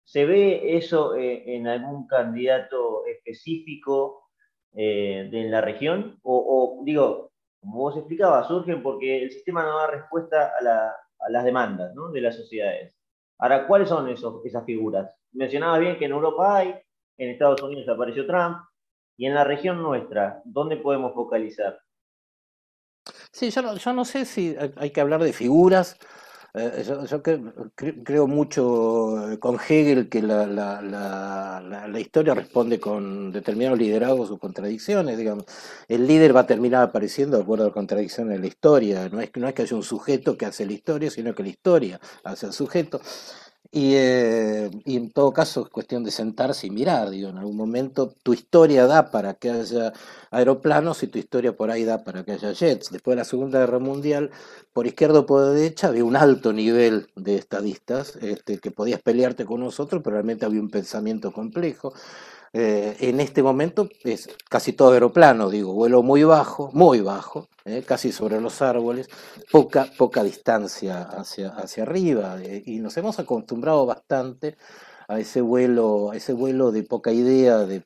¿Se 0.07 0.25
ve 0.25 0.77
eso 0.77 1.17
eh, 1.17 1.57
en 1.57 1.67
algún 1.67 2.07
candidato 2.07 3.05
específico 3.07 4.31
eh, 4.73 5.29
de 5.33 5.45
la 5.51 5.61
región? 5.61 6.21
O, 6.23 6.81
digo, 6.85 7.33
como 7.61 7.79
vos 7.79 7.97
explicabas, 7.97 8.47
surgen 8.47 8.85
porque 8.85 9.25
el 9.25 9.33
sistema 9.33 9.65
no 9.65 9.79
da 9.79 9.89
respuesta 9.89 10.53
a, 10.61 11.29
las 11.29 11.45
demandas 11.45 11.93
de 12.13 12.21
las 12.21 12.37
sociedades. 12.37 12.95
Ahora, 13.39 13.67
¿cuáles 13.67 13.89
son 13.89 14.09
esas 14.09 14.65
figuras? 14.65 15.15
Mencionaba 15.33 15.79
bien 15.79 15.99
que 15.99 16.07
en 16.07 16.13
Europa 16.13 16.57
hay, 16.57 16.75
en 17.19 17.31
Estados 17.31 17.63
Unidos 17.63 17.89
apareció 17.89 18.27
Trump, 18.27 18.59
y 19.19 19.27
en 19.27 19.35
la 19.35 19.45
región 19.45 19.83
nuestra, 19.83 20.43
¿dónde 20.45 20.77
podemos 20.77 21.15
focalizar? 21.15 21.81
Sí, 23.33 23.51
yo 23.51 23.93
no 23.93 24.05
sé 24.05 24.25
si 24.25 24.57
hay 24.77 24.91
que 24.91 25.01
hablar 25.01 25.23
de 25.23 25.33
figuras. 25.33 25.99
Eh, 26.59 26.85
yo, 27.11 27.23
creo 28.03 28.27
mucho 28.27 29.31
eh, 29.31 29.39
con 29.39 29.57
Hegel 29.57 30.09
que 30.09 30.23
la, 30.23 30.47
la, 30.47 30.81
la, 30.81 31.87
la, 31.87 32.01
historia 32.01 32.33
responde 32.33 32.81
con 32.81 33.31
determinados 33.31 33.79
liderazgos 33.79 34.31
o 34.31 34.39
contradicciones. 34.39 35.19
Digamos. 35.19 35.45
El 35.87 36.07
líder 36.07 36.35
va 36.35 36.41
a 36.41 36.47
terminar 36.47 36.83
apareciendo 36.83 37.37
de 37.37 37.43
acuerdo 37.43 37.67
a 37.67 37.73
contradicciones 37.73 38.37
de 38.37 38.41
la 38.41 38.47
historia. 38.47 39.09
No 39.11 39.21
es, 39.21 39.31
no 39.37 39.49
es 39.49 39.55
que 39.55 39.63
haya 39.63 39.77
un 39.77 39.83
sujeto 39.83 40.39
que 40.39 40.47
hace 40.47 40.65
la 40.65 40.73
historia, 40.73 41.11
sino 41.11 41.35
que 41.35 41.43
la 41.43 41.51
historia 41.51 42.01
hace 42.25 42.47
al 42.47 42.55
sujeto. 42.55 43.03
Eh, 43.73 44.71
y, 44.85 44.97
en 44.97 45.11
todo 45.11 45.33
caso 45.33 45.63
es 45.65 45.69
cuestión 45.69 46.05
de 46.05 46.11
sentarse 46.11 46.67
y 46.67 46.71
mirar, 46.71 47.11
digo, 47.11 47.29
en 47.31 47.39
algún 47.39 47.57
momento 47.57 48.15
tu 48.23 48.33
historia 48.33 48.87
da 48.87 49.11
para 49.11 49.35
que 49.35 49.51
haya 49.51 49.93
aeroplanos 50.31 51.03
y 51.03 51.09
tu 51.09 51.19
historia 51.19 51.57
por 51.57 51.71
ahí 51.71 51.85
da 51.85 52.05
para 52.05 52.25
que 52.25 52.33
haya 52.33 52.53
jets. 52.53 52.91
Después 52.91 53.15
de 53.15 53.21
la 53.21 53.25
Segunda 53.25 53.59
Guerra 53.61 53.79
Mundial, 53.79 54.31
por 54.73 54.87
izquierda 54.87 55.21
o 55.21 55.27
por 55.27 55.53
derecha 55.53 55.89
había 55.89 56.05
un 56.05 56.17
alto 56.17 56.53
nivel 56.53 57.09
de 57.17 57.37
estadistas 57.37 58.17
este, 58.17 58.59
que 58.59 58.71
podías 58.71 59.01
pelearte 59.03 59.45
con 59.45 59.61
nosotros, 59.61 60.03
pero 60.03 60.15
realmente 60.15 60.45
había 60.47 60.61
un 60.61 60.71
pensamiento 60.71 61.33
complejo. 61.33 61.93
Eh, 62.59 62.97
en 63.11 63.21
este 63.21 63.43
momento 63.43 63.87
es 64.03 64.31
casi 64.49 64.73
todo 64.73 64.93
aeroplano, 64.93 65.51
digo, 65.51 65.75
vuelo 65.75 66.03
muy 66.03 66.25
bajo, 66.25 66.71
muy 66.73 67.03
bajo, 67.03 67.51
eh, 67.67 67.83
casi 67.87 68.13
sobre 68.13 68.41
los 68.41 68.63
árboles, 68.63 69.11
poca, 69.53 69.91
poca 69.99 70.23
distancia 70.23 71.03
hacia, 71.03 71.51
hacia 71.51 71.83
arriba, 71.83 72.43
eh, 72.43 72.63
y 72.65 72.79
nos 72.79 72.97
hemos 72.97 73.19
acostumbrado 73.19 73.85
bastante 73.85 74.57
a 75.07 75.21
ese 75.21 75.43
vuelo, 75.43 76.13
a 76.13 76.17
ese 76.17 76.33
vuelo 76.33 76.73
de 76.73 76.83
poca 76.83 77.13
idea, 77.13 77.59
de, 77.59 77.83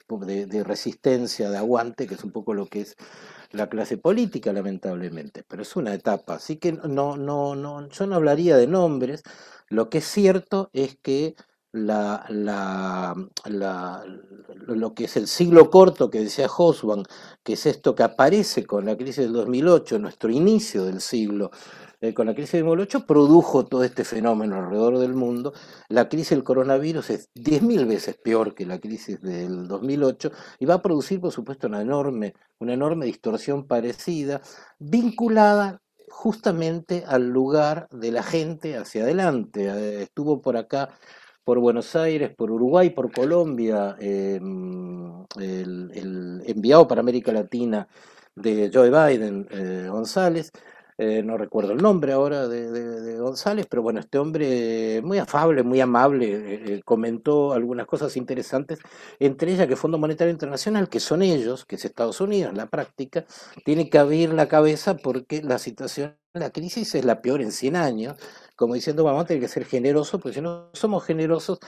de, 0.47 0.63
resistencia, 0.63 1.51
de 1.51 1.59
aguante, 1.59 2.07
que 2.07 2.15
es 2.15 2.23
un 2.23 2.31
poco 2.31 2.55
lo 2.55 2.67
que 2.67 2.83
es 2.83 2.97
la 3.51 3.69
clase 3.69 3.97
política, 3.99 4.53
lamentablemente, 4.53 5.43
pero 5.49 5.63
es 5.63 5.75
una 5.75 5.95
etapa, 5.95 6.35
así 6.35 6.59
que 6.59 6.75
no, 6.75 7.17
no, 7.17 7.57
no, 7.57 7.89
yo 7.89 8.07
no 8.07 8.15
hablaría 8.15 8.57
de 8.57 8.69
nombres, 8.69 9.25
lo 9.69 9.91
que 9.91 9.99
es 9.99 10.05
cierto 10.05 10.71
es 10.73 10.97
que 11.03 11.35
la, 11.73 12.25
la, 12.29 14.05
lo 14.67 14.95
que 14.95 15.05
es 15.05 15.17
el 15.17 15.29
siglo 15.29 15.71
corto 15.71 16.11
que 16.11 16.21
decía 16.21 16.49
Hosban, 16.49 17.05
que 17.43 17.53
es 17.53 17.67
esto 17.67 17.95
que 17.95 18.03
aparece 18.03 18.67
con 18.67 18.87
la 18.87 18.97
crisis 18.97 19.25
del 19.25 19.33
2008, 19.33 19.99
nuestro 19.99 20.31
inicio 20.31 20.85
del 20.85 21.01
siglo, 21.01 21.51
eh, 22.01 22.13
con 22.13 22.27
la 22.27 22.35
crisis 22.35 22.53
del 22.53 22.65
2008, 22.65 23.07
produjo 23.07 23.67
todo 23.67 23.85
este 23.85 24.05
fenómeno 24.05 24.57
alrededor 24.57 24.99
del 24.99 25.15
mundo. 25.15 25.53
La 25.89 26.09
crisis 26.09 26.31
del 26.31 26.45
coronavirus 26.45 27.11
es 27.11 27.31
10.000 27.35 27.87
veces 27.87 28.17
peor 28.17 28.55
que 28.55 28.67
la 28.67 28.81
crisis 28.81 29.21
del 29.21 29.69
2008 29.69 30.33
y 30.59 30.65
va 30.67 30.75
a 30.75 30.83
producir, 30.83 31.21
por 31.21 31.31
supuesto, 31.31 31.69
una 31.69 31.83
enorme, 31.83 32.35
una 32.59 32.75
enorme 32.75 33.07
distorsión 33.07 33.67
parecida, 33.67 34.41
vinculada 34.79 35.83
justamente 36.09 37.05
al 37.07 37.29
lugar 37.29 37.87
de 37.93 38.11
la 38.11 38.25
gente 38.25 38.77
hacia 38.77 39.05
adelante. 39.05 39.67
Eh, 39.67 40.03
estuvo 40.03 40.43
por 40.43 40.57
acá 40.57 40.91
por 41.51 41.59
Buenos 41.59 41.97
Aires, 41.97 42.31
por 42.33 42.53
Uruguay, 42.53 42.91
por 42.91 43.11
Colombia, 43.11 43.97
em, 43.99 45.25
el, 45.37 46.45
enviado 46.47 46.87
para 46.87 47.01
América 47.01 47.33
Latina 47.33 47.89
de 48.37 48.71
Joe 48.73 48.89
Biden, 48.89 49.49
eh, 49.51 49.89
González, 49.91 50.53
eh, 50.97 51.25
no 51.25 51.37
recuerdo 51.37 51.73
el 51.73 51.83
nombre 51.83 52.13
ahora 52.13 52.47
de, 52.47 53.19
González, 53.19 53.67
pero 53.69 53.83
bueno, 53.83 53.99
este 53.99 54.19
hombre 54.19 55.03
muy 55.03 55.19
afable, 55.19 55.65
muy 55.65 55.81
amable, 55.81 56.75
eh, 56.75 56.83
comentó 56.85 57.53
algunas 57.53 57.89
cosas 57.89 58.17
interesantes, 58.17 58.79
entre 59.19 59.53
ellas 59.53 59.67
que 59.67 59.75
Fondo 59.75 59.99
Monetario 59.99 60.31
Internacional, 60.31 60.89
que 60.89 61.01
son 61.01 61.21
ellos, 61.21 61.65
que 61.65 61.75
es 61.75 61.85
Estados 61.85 62.21
Unidos, 62.21 62.53
en 62.53 62.59
la 62.59 62.67
práctica, 62.67 63.25
tiene 63.65 63.91
que 63.91 63.99
abrir 63.99 64.33
la 64.33 64.47
cabeza 64.47 64.99
porque 64.99 65.43
la 65.43 65.59
situación, 65.59 66.15
la 66.35 66.51
crisis 66.51 66.95
es 66.95 67.05
la 67.05 67.21
peor 67.23 67.43
en 67.43 67.53
100 67.53 67.77
años, 67.77 68.17
como 68.57 68.75
diciendo, 68.75 69.05
vamos 69.05 69.25
a 69.25 69.27
tener 69.27 69.43
que 69.43 69.49
ser 69.49 69.65
generosos, 69.65 70.21
porque 70.21 70.37
si 70.37 70.41
no 70.41 70.71
somos 70.73 71.05
generosos, 71.05 71.59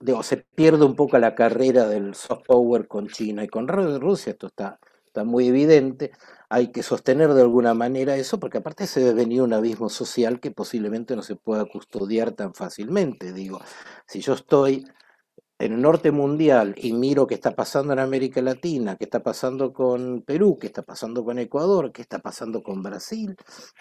digo, 0.00 0.22
se 0.22 0.38
pierde 0.38 0.84
un 0.84 0.96
poco 0.96 1.18
la 1.18 1.34
carrera 1.34 1.86
del 1.86 2.14
soft 2.14 2.46
power 2.46 2.88
con 2.88 3.08
China 3.08 3.44
y 3.44 3.48
con 3.48 3.68
Rusia, 3.68 4.32
esto 4.32 4.48
está, 4.48 4.80
está 5.06 5.24
muy 5.24 5.48
evidente, 5.48 6.10
hay 6.48 6.72
que 6.72 6.82
sostener 6.82 7.32
de 7.34 7.42
alguna 7.42 7.74
manera 7.74 8.16
eso, 8.16 8.40
porque 8.40 8.58
aparte 8.58 8.86
se 8.86 9.00
debe 9.00 9.14
venir 9.14 9.42
un 9.42 9.52
abismo 9.52 9.88
social 9.88 10.40
que 10.40 10.50
posiblemente 10.50 11.14
no 11.14 11.22
se 11.22 11.36
pueda 11.36 11.64
custodiar 11.64 12.32
tan 12.32 12.54
fácilmente. 12.54 13.32
Digo, 13.32 13.60
si 14.06 14.20
yo 14.20 14.34
estoy 14.34 14.84
en 15.64 15.72
el 15.72 15.80
norte 15.80 16.10
mundial 16.10 16.74
y 16.76 16.92
miro 16.92 17.26
qué 17.26 17.34
está 17.34 17.54
pasando 17.54 17.92
en 17.92 17.98
América 18.00 18.42
Latina, 18.42 18.96
qué 18.96 19.04
está 19.04 19.22
pasando 19.22 19.72
con 19.72 20.22
Perú, 20.22 20.58
qué 20.60 20.66
está 20.66 20.82
pasando 20.82 21.24
con 21.24 21.38
Ecuador, 21.38 21.92
qué 21.92 22.02
está 22.02 22.18
pasando 22.18 22.62
con 22.62 22.82
Brasil, 22.82 23.36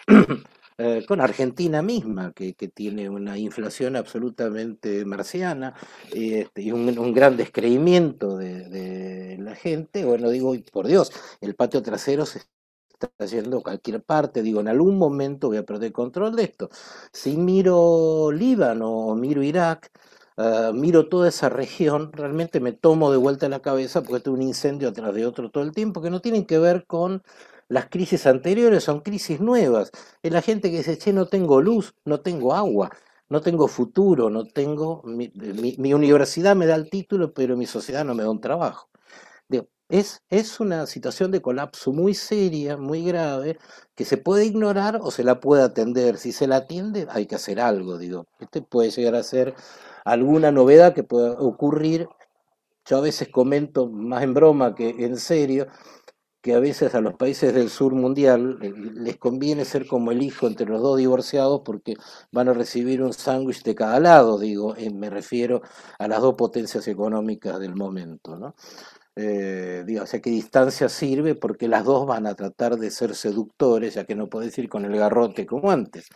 Eh, 0.84 1.06
con 1.08 1.22
Argentina 1.22 1.84
misma, 1.84 2.34
que, 2.34 2.54
tiene 2.54 3.08
una 3.08 3.38
inflación 3.38 3.96
absolutamente 3.96 5.06
marciana 5.06 5.76
este, 6.12 6.64
y 6.64 6.72
un, 6.72 7.14
gran 7.14 7.38
descreimiento 7.38 8.38
de, 8.38 9.38
la 9.40 9.54
gente. 9.54 10.06
Bueno, 10.06 10.30
digo, 10.30 10.56
por 10.72 10.88
Dios, 10.88 11.12
el 11.40 11.54
patio 11.56 11.84
trasero 11.84 12.26
se 12.26 12.42
está 12.90 13.26
yendo 13.26 13.60
a 13.60 13.64
cualquier 13.64 14.02
parte, 14.02 14.42
digo, 14.42 14.60
en 14.60 14.70
algún 14.70 14.98
momento 14.98 15.50
voy 15.50 15.58
a 15.58 15.66
perder 15.66 15.92
control 15.92 16.36
de 16.36 16.46
esto. 16.46 16.70
Si 17.14 17.38
miro 17.38 18.32
Líbano 18.32 18.92
o 18.92 19.16
miro 19.16 19.44
Irak, 19.44 19.92
eh, 20.38 20.72
miro 20.74 21.08
toda 21.10 21.30
esa 21.30 21.50
región, 21.50 22.12
realmente 22.14 22.60
me 22.60 22.72
tomo 22.72 23.12
de 23.12 23.18
vuelta 23.18 23.50
la 23.50 23.62
cabeza 23.62 24.02
porque 24.02 24.22
tengo 24.22 24.38
un 24.38 24.44
incendio 24.44 24.90
atrás 24.90 25.14
de 25.14 25.26
otro 25.26 25.52
todo 25.52 25.64
el 25.64 25.74
tiempo 25.74 26.02
que 26.02 26.10
no 26.10 26.22
tienen 26.22 26.46
que 26.46 26.60
ver 26.60 26.86
con 26.86 27.24
las 27.72 27.88
crisis 27.88 28.28
anteriores 28.28 28.84
son 28.84 29.00
crisis 29.00 29.40
nuevas. 29.40 29.92
Es 30.22 30.34
la 30.34 30.42
gente 30.42 30.70
que 30.70 30.80
dice, 30.80 30.98
che, 30.98 31.14
no 31.14 31.28
tengo 31.28 31.62
luz, 31.62 31.96
no 32.04 32.20
tengo 32.20 32.54
agua, 32.54 32.92
no 33.30 33.42
tengo 33.42 33.70
futuro, 33.70 34.30
no 34.30 34.44
tengo... 34.46 35.02
Mi, 35.06 35.32
universidad 35.94 36.54
me 36.54 36.66
da 36.66 36.76
el 36.76 36.90
título, 36.90 37.34
pero 37.34 37.56
mi 37.56 37.66
sociedad 37.66 38.04
no 38.04 38.14
me 38.14 38.24
da 38.24 38.30
un 38.30 38.42
trabajo. 38.42 38.90
es, 39.88 40.22
es 40.30 40.60
una 40.60 40.86
situación 40.86 41.32
de 41.32 41.42
colapso 41.42 41.94
muy 41.94 42.14
seria, 42.14 42.76
muy 42.78 43.06
grave, 43.06 43.58
que 43.96 44.06
se 44.06 44.18
puede 44.18 44.46
ignorar 44.46 45.00
o 45.02 45.10
se 45.12 45.24
la 45.24 45.40
puede 45.40 45.64
atender. 45.64 46.18
Si 46.18 46.34
se 46.34 46.48
la 46.48 46.58
atiende, 46.58 47.08
hay 47.10 47.26
que 47.26 47.36
hacer 47.36 47.62
algo, 47.62 47.98
digo. 47.98 48.28
Este 48.40 48.62
puede 48.62 48.92
llegar 48.92 49.16
a 49.16 49.24
ser 49.24 49.56
alguna 50.06 50.52
novedad 50.52 50.94
que 50.94 51.04
pueda 51.04 51.32
ocurrir. 51.34 52.08
Yo 52.86 52.98
a 52.98 53.02
veces 53.02 53.30
comento 53.30 53.90
más 53.90 54.24
en 54.24 54.34
broma 54.34 54.76
que 54.76 54.90
en 54.90 55.18
serio, 55.18 55.68
que 56.42 56.56
a 56.56 56.60
veces 56.60 56.96
a 56.96 57.02
los 57.02 57.14
países 57.16 57.54
del 57.54 57.70
sur 57.70 57.94
mundial 57.94 58.58
eh, 58.62 58.74
les 58.76 59.18
conviene 59.18 59.64
ser 59.64 59.86
como 59.88 60.12
el 60.12 60.24
hijo 60.24 60.48
entre 60.48 60.66
los 60.66 60.82
dos 60.82 60.98
divorciados 60.98 61.62
porque 61.64 61.94
van 62.32 62.50
a 62.50 62.54
recibir 62.54 63.04
un 63.04 63.14
sándwich 63.14 63.64
de 63.64 63.76
cada 63.76 64.00
lado, 64.00 64.40
digo, 64.40 64.76
eh, 64.76 64.90
me 64.92 65.10
refiero 65.10 65.62
a 66.00 66.08
las 66.08 66.22
dos 66.22 66.34
potencias 66.36 66.88
económicas 66.88 67.60
del 67.60 67.76
momento, 67.76 68.38
¿no? 68.38 68.56
Eh, 69.16 69.84
digo, 69.86 70.04
o 70.04 70.06
sea, 70.08 70.22
¿qué 70.22 70.30
distancia 70.30 70.88
sirve? 70.90 71.36
Porque 71.36 71.68
las 71.68 71.84
dos 71.84 72.08
van 72.08 72.26
a 72.28 72.34
tratar 72.36 72.78
de 72.78 72.90
ser 72.92 73.14
seductores, 73.16 73.96
ya 73.96 74.06
que 74.06 74.16
no 74.16 74.30
puedes 74.30 74.58
ir 74.58 74.70
con 74.70 74.86
el 74.86 74.98
garrote 74.98 75.46
como 75.46 75.70
antes. 75.70 76.08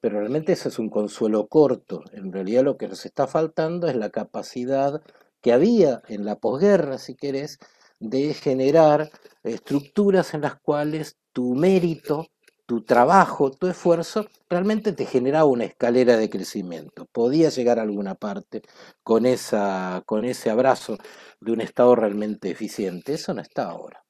Pero 0.00 0.20
realmente 0.20 0.52
ese 0.52 0.68
es 0.68 0.78
un 0.78 0.90
consuelo 0.90 1.46
corto. 1.48 2.02
En 2.12 2.32
realidad 2.32 2.64
lo 2.64 2.76
que 2.76 2.88
nos 2.88 3.04
está 3.06 3.26
faltando 3.26 3.88
es 3.88 3.96
la 3.96 4.10
capacidad 4.10 5.02
que 5.40 5.52
había 5.52 6.02
en 6.08 6.24
la 6.24 6.36
posguerra, 6.36 6.98
si 6.98 7.14
querés, 7.14 7.58
de 8.00 8.34
generar 8.34 9.10
estructuras 9.42 10.34
en 10.34 10.42
las 10.42 10.56
cuales 10.60 11.16
tu 11.32 11.54
mérito, 11.54 12.26
tu 12.66 12.82
trabajo, 12.82 13.50
tu 13.50 13.66
esfuerzo, 13.66 14.26
realmente 14.48 14.92
te 14.92 15.06
generaba 15.06 15.44
una 15.44 15.64
escalera 15.64 16.16
de 16.16 16.30
crecimiento. 16.30 17.06
Podía 17.12 17.50
llegar 17.50 17.78
a 17.78 17.82
alguna 17.82 18.14
parte 18.14 18.62
con, 19.02 19.26
esa, 19.26 20.02
con 20.06 20.24
ese 20.24 20.50
abrazo 20.50 20.98
de 21.40 21.52
un 21.52 21.60
Estado 21.60 21.94
realmente 21.94 22.50
eficiente. 22.50 23.14
Eso 23.14 23.34
no 23.34 23.42
está 23.42 23.64
ahora. 23.64 24.03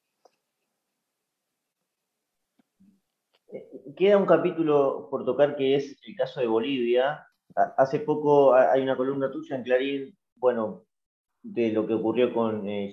Queda 3.95 4.17
un 4.17 4.25
capítulo 4.25 5.07
por 5.09 5.23
tocar 5.23 5.55
que 5.55 5.75
es 5.75 5.97
el 6.05 6.15
caso 6.15 6.41
de 6.41 6.47
Bolivia. 6.47 7.25
Hace 7.77 7.99
poco 7.99 8.53
hay 8.53 8.81
una 8.81 8.97
columna 8.97 9.31
tuya 9.31 9.55
en 9.55 9.63
Clarín, 9.63 10.17
bueno, 10.35 10.83
de 11.41 11.71
lo 11.71 11.87
que 11.87 11.93
ocurrió 11.93 12.33
con 12.33 12.67
eh, 12.67 12.91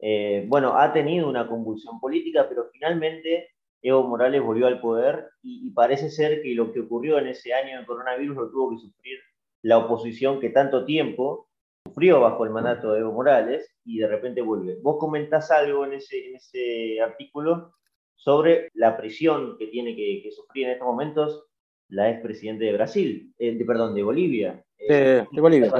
eh, 0.00 0.44
bueno, 0.48 0.76
ha 0.76 0.92
tenido 0.92 1.28
una 1.28 1.46
convulsión 1.46 2.00
política, 2.00 2.46
pero 2.48 2.70
finalmente 2.72 3.50
Evo 3.82 4.02
Morales 4.08 4.42
volvió 4.42 4.66
al 4.66 4.80
poder 4.80 5.28
y, 5.42 5.70
parece 5.70 6.10
ser 6.10 6.42
que 6.42 6.54
lo 6.54 6.72
que 6.72 6.80
ocurrió 6.80 7.18
en 7.18 7.28
ese 7.28 7.54
año 7.54 7.78
de 7.78 7.86
coronavirus 7.86 8.36
lo 8.36 8.50
tuvo 8.50 8.70
que 8.70 8.78
sufrir 8.78 9.18
la 9.62 9.78
oposición 9.78 10.40
que 10.40 10.50
tanto 10.50 10.84
tiempo 10.84 11.48
sufrió 11.86 12.20
bajo 12.20 12.44
el 12.44 12.50
mandato 12.50 12.92
de 12.92 13.00
Evo 13.00 13.12
Morales 13.12 13.70
y 13.84 13.98
de 13.98 14.08
repente 14.08 14.42
vuelve. 14.42 14.78
Vos 14.82 14.96
comentás 14.98 15.52
algo 15.52 15.84
en 15.84 15.94
ese 15.94 17.00
artículo 17.00 17.74
sobre 18.24 18.70
la 18.74 18.96
presión 18.96 19.56
que 19.58 19.66
tiene 19.66 19.96
que, 19.96 20.30
sufrir 20.30 20.66
en 20.66 20.72
estos 20.72 20.86
momentos 20.86 21.44
la 21.88 22.10
expresidente 22.10 22.64
de 22.64 22.72
Brasil, 22.72 23.34
eh, 23.38 23.54
de, 23.54 23.64
perdón, 23.64 23.94
de 23.94 24.02
Bolivia. 24.02 24.64
de 24.78 25.26
Bolivia, 25.32 25.70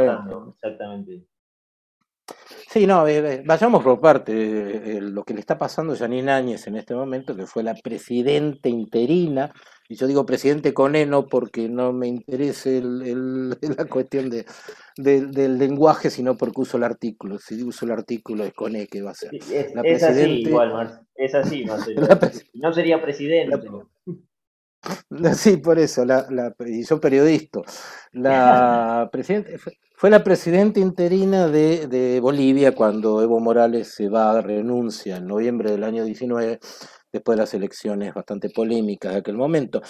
exactamente. 0.55 1.23
Sí, 2.73 2.87
no, 2.87 3.07
eh, 3.07 3.19
eh, 3.19 3.43
vayamos 3.45 3.85
por 3.85 4.01
parte. 4.01 4.99
lo 5.03 5.25
que 5.25 5.35
le 5.35 5.41
está 5.41 5.59
pasando 5.59 5.93
a 5.93 5.97
Janine 5.97 6.33
Áñez 6.33 6.67
en 6.67 6.77
este 6.77 6.95
momento, 6.95 7.37
que 7.37 7.45
fue 7.45 7.63
la 7.63 7.75
presidenta 7.75 8.71
interina, 8.71 9.53
y 9.91 9.97
yo 9.97 10.07
digo 10.07 10.25
presidente 10.25 10.73
con 10.73 10.97
eno 10.97 11.27
porque 11.27 11.69
no 11.69 11.93
me 11.93 12.09
interese 12.09 12.81
la 13.77 13.85
cuestión 13.91 14.31
de, 14.31 14.47
del 14.97 15.59
lenguaje, 15.59 16.09
sino 16.09 16.39
porque 16.39 16.63
uso 16.63 16.79
el 16.79 16.85
artículo. 16.85 17.39
Si 17.39 17.63
uso 17.63 17.85
el 17.85 17.93
artículo 17.93 18.43
es 18.45 18.55
con 18.55 18.75
E 18.75 18.87
que 18.87 19.03
va 19.03 19.11
a 19.11 19.15
ser. 19.15 19.35
Es, 19.35 20.03
así, 20.03 20.23
igual, 20.23 21.07
es 21.15 21.35
así, 21.35 21.67
no 22.55 22.73
sería 22.73 23.03
presidente. 23.03 23.69
Sí, 25.37 25.59
por 25.59 25.79
eso, 25.79 26.05
la, 26.05 26.27
y 26.67 26.85
yo 26.85 27.01
periodista. 27.01 27.61
La 28.11 29.09
presidente, 29.13 29.57
fue 30.03 30.11
la 30.11 30.25
presidenta 30.25 30.81
interina 30.81 31.47
de, 31.47 32.19
Bolivia 32.21 32.75
cuando 32.75 33.23
Evo 33.23 33.39
Morales 33.39 33.95
se 33.95 34.09
va 34.09 34.33
a 34.33 34.41
renuncia 34.41 35.19
en 35.19 35.29
noviembre 35.29 35.71
del 35.71 35.85
año 35.85 36.03
19, 36.05 36.59
después 37.13 37.37
de 37.37 37.43
las 37.45 37.55
elecciones 37.55 38.13
bastante 38.13 38.51
polémicas 38.51 39.13
de 39.13 39.19
aquel 39.21 39.37
momento. 39.37 39.81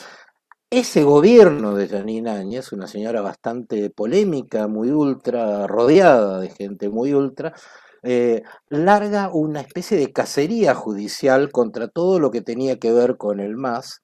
Ese 0.69 1.03
gobierno 1.03 1.75
de 1.75 1.89
Janine 1.89 2.29
Áñez, 2.29 2.73
una 2.73 2.87
señora 2.89 3.23
bastante 3.23 3.89
polémica, 3.89 4.69
muy 4.69 4.91
ultra, 4.91 5.67
rodeada 5.67 6.41
de 6.41 6.51
gente 6.51 6.91
muy 6.91 7.15
ultra, 7.15 7.55
eh, 8.03 8.43
larga 8.69 9.31
una 9.33 9.63
especie 9.63 9.97
de 9.97 10.13
cacería 10.13 10.75
judicial 10.75 11.51
contra 11.51 11.89
todo 11.89 12.21
lo 12.21 12.31
que 12.31 12.43
tenía 12.43 12.79
que 12.79 12.93
ver 12.93 13.17
con 13.17 13.41
el 13.41 13.57
MAS, 13.57 14.03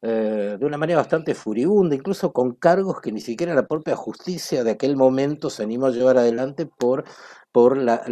eh, 0.00 0.56
de 0.58 0.64
una 0.64 0.78
manera 0.78 1.00
bastante 1.00 1.34
furibunda, 1.34 1.96
incluso 1.96 2.32
con 2.32 2.54
cargos 2.54 3.00
que 3.00 3.10
ni 3.10 3.20
siquiera 3.20 3.54
la 3.54 3.66
propia 3.66 3.96
justicia 3.96 4.62
de 4.62 4.70
aquel 4.70 4.96
momento 4.96 5.50
se 5.50 5.64
animó 5.64 5.86
a 5.86 5.90
llevar 5.90 6.18
adelante 6.18 6.66
por, 6.66 7.04
por 7.50 7.76
la, 7.76 8.04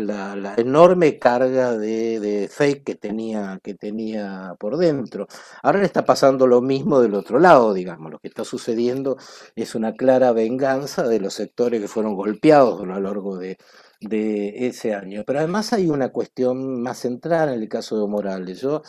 enorme 0.56 1.18
carga 1.20 1.78
de, 1.78 2.48
fake 2.52 2.84
que 2.84 2.94
tenía, 2.96 3.60
que 3.62 3.74
tenía 3.74 4.56
por 4.58 4.78
dentro. 4.78 5.28
Ahora 5.62 5.78
le 5.78 5.86
está 5.86 6.04
pasando 6.04 6.48
lo 6.48 6.60
mismo 6.60 7.00
del 7.00 7.14
otro 7.14 7.38
lado, 7.38 7.72
digamos, 7.72 8.10
lo 8.10 8.18
que 8.18 8.28
está 8.28 8.44
sucediendo 8.44 9.16
es 9.54 9.76
una 9.76 9.92
clara 9.94 10.32
venganza 10.32 11.06
de 11.06 11.20
los 11.20 11.34
sectores 11.34 11.80
que 11.80 11.88
fueron 11.88 12.16
golpeados 12.16 12.80
a 12.80 12.84
lo 12.84 13.00
largo 13.00 13.36
de, 13.38 13.58
de 14.00 14.66
ese 14.66 14.94
año. 14.94 15.24
Pero 15.26 15.40
además 15.40 15.72
hay 15.72 15.88
una 15.88 16.10
cuestión 16.10 16.82
más 16.82 16.98
central 16.98 17.50
en 17.50 17.62
el 17.62 17.68
caso 17.68 18.00
de 18.00 18.08
Morales. 18.08 18.60
Yo 18.60 18.82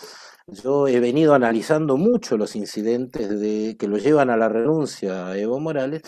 yo 0.50 0.88
he 0.88 1.02
venido 1.02 1.34
analizando 1.34 1.98
mucho 1.98 2.38
los 2.38 2.56
incidentes 2.56 3.38
de, 3.38 3.76
que 3.78 3.88
lo 3.90 3.98
llevan 3.98 4.30
a 4.30 4.38
la 4.38 4.48
renuncia 4.48 5.28
a 5.28 5.38
Evo 5.38 5.60
Morales, 5.60 6.04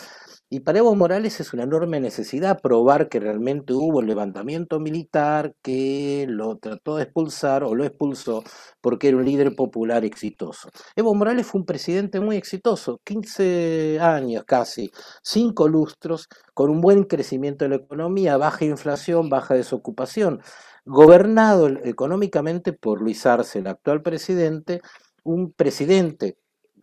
y 0.52 0.60
para 0.60 0.80
Evo 0.80 0.96
Morales 0.96 1.38
es 1.38 1.52
una 1.52 1.62
enorme 1.62 2.00
necesidad 2.00 2.60
probar 2.60 3.08
que 3.08 3.20
realmente 3.20 3.72
hubo 3.72 4.00
el 4.00 4.08
levantamiento 4.08 4.80
militar 4.80 5.54
que 5.62 6.26
lo 6.28 6.58
trató 6.58 6.96
de 6.96 7.04
expulsar 7.04 7.62
o 7.62 7.76
lo 7.76 7.84
expulsó 7.84 8.42
porque 8.80 9.08
era 9.08 9.16
un 9.16 9.24
líder 9.24 9.54
popular 9.54 10.04
exitoso. 10.04 10.68
Evo 10.96 11.14
Morales 11.14 11.46
fue 11.46 11.60
un 11.60 11.66
presidente 11.66 12.18
muy 12.18 12.36
exitoso, 12.36 13.00
15 13.04 14.00
años 14.00 14.42
casi, 14.44 14.90
5 15.22 15.68
lustros, 15.68 16.28
con 16.52 16.68
un 16.70 16.80
buen 16.80 17.04
crecimiento 17.04 17.64
de 17.64 17.68
la 17.68 17.76
economía, 17.76 18.36
baja 18.36 18.64
inflación, 18.64 19.28
baja 19.28 19.54
desocupación 19.54 20.40
gobernado 20.84 21.68
económicamente 21.68 22.72
por 22.72 23.00
Luis 23.00 23.24
Arce, 23.24 23.60
el 23.60 23.68
actual 23.68 24.02
presidente, 24.02 24.80
un 25.22 25.52
presidente, 25.52 26.36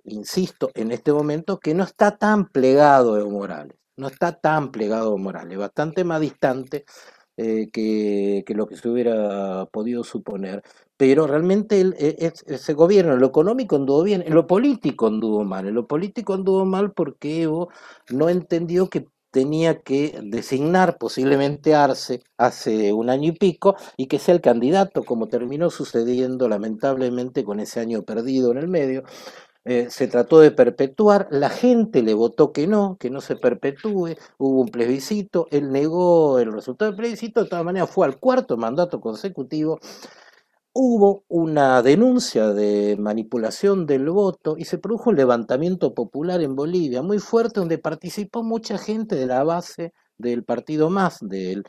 insisto, 0.08 0.72
en 0.74 0.91
este 0.91 1.12
momento, 1.13 1.60
que 1.60 1.74
no 1.74 1.84
está 1.84 2.17
tan 2.17 2.50
plegado 2.50 3.17
Evo 3.17 3.32
Morales, 3.32 3.78
no 3.96 4.08
está 4.08 4.39
tan 4.39 4.72
plegado 4.72 5.08
Evo 5.08 5.17
Morales, 5.17 5.58
bastante 5.58 6.04
más 6.04 6.22
distante 6.22 6.86
eh, 7.38 7.70
que, 7.72 8.43
lo 8.56 8.67
que 8.67 8.78
se 8.78 8.89
hubiera 8.89 9.67
podido 9.67 10.04
suponer. 10.04 10.63
Pero 10.98 11.28
realmente 11.28 11.80
e, 11.82 12.34
ese 12.48 12.74
gobierno, 12.74 13.13
en 13.13 13.20
lo 13.20 13.28
económico 13.28 13.76
anduvo 13.76 14.04
bien, 14.04 14.24
en 14.26 14.34
lo 14.34 14.48
político 14.48 15.08
anduvo 15.08 15.43
mal, 15.43 15.67
en 15.67 15.76
lo 15.76 15.88
político 15.88 16.34
anduvo 16.34 16.65
mal 16.65 16.93
porque 16.93 17.43
Evo 17.43 17.70
no 18.10 18.30
entendió 18.30 18.89
que 18.89 19.08
tenía 19.32 19.82
que 19.82 20.20
designar 20.24 20.98
posiblemente 20.98 21.76
Arce 21.76 22.24
hace 22.38 22.91
un 22.93 23.10
año 23.12 23.30
y 23.30 23.32
pico 23.34 23.76
y 23.98 24.08
que 24.08 24.17
sea 24.17 24.34
el 24.34 24.41
candidato, 24.41 25.04
como 25.04 25.28
terminó 25.28 25.70
sucediendo 25.70 26.50
lamentablemente 26.50 27.43
con 27.43 27.60
ese 27.60 27.80
año 27.80 28.02
perdido 28.04 28.52
en 28.52 28.58
el 28.58 28.67
medio. 28.67 29.04
Eh, 29.69 29.88
se 29.89 30.08
trató 30.08 30.39
de 30.39 30.51
perpetuar, 30.51 31.27
la 31.30 31.49
gente 31.49 32.01
le 32.01 32.13
votó 32.13 32.53
que 32.53 32.67
no, 32.67 32.95
que 32.97 33.10
no 33.10 33.19
se 33.19 33.36
perpetúe, 33.36 34.15
hubo 34.38 34.62
un 34.62 34.69
plebiscito, 34.69 35.47
él 35.51 35.73
negó 35.73 36.39
el 36.39 36.53
resultado 36.53 36.89
del 36.91 36.97
plebiscito, 36.97 37.43
de 37.43 37.49
todas 37.49 37.65
maneras 37.65 37.89
fue 37.89 38.06
al 38.06 38.17
cuarto 38.17 38.56
mandato 38.56 39.01
consecutivo 39.01 39.80
hubo 40.80 41.23
una 41.27 41.82
denuncia 41.82 42.53
de 42.53 42.97
manipulación 42.99 43.88
del 43.88 44.12
voto 44.12 44.56
y 44.60 44.65
se 44.65 44.77
produjo 44.77 45.10
un 45.10 45.15
levantamiento 45.15 45.95
popular 45.95 46.39
en 46.41 46.56
Bolivia 46.56 47.01
muy 47.01 47.17
fuerte 47.17 47.60
donde 47.60 47.80
participó 47.80 48.43
mucha 48.43 48.77
gente 48.77 49.15
de 49.15 49.25
la 49.25 49.43
base 49.43 49.91
del 50.19 50.43
partido 50.43 50.91
más, 50.91 51.17
del 51.19 51.63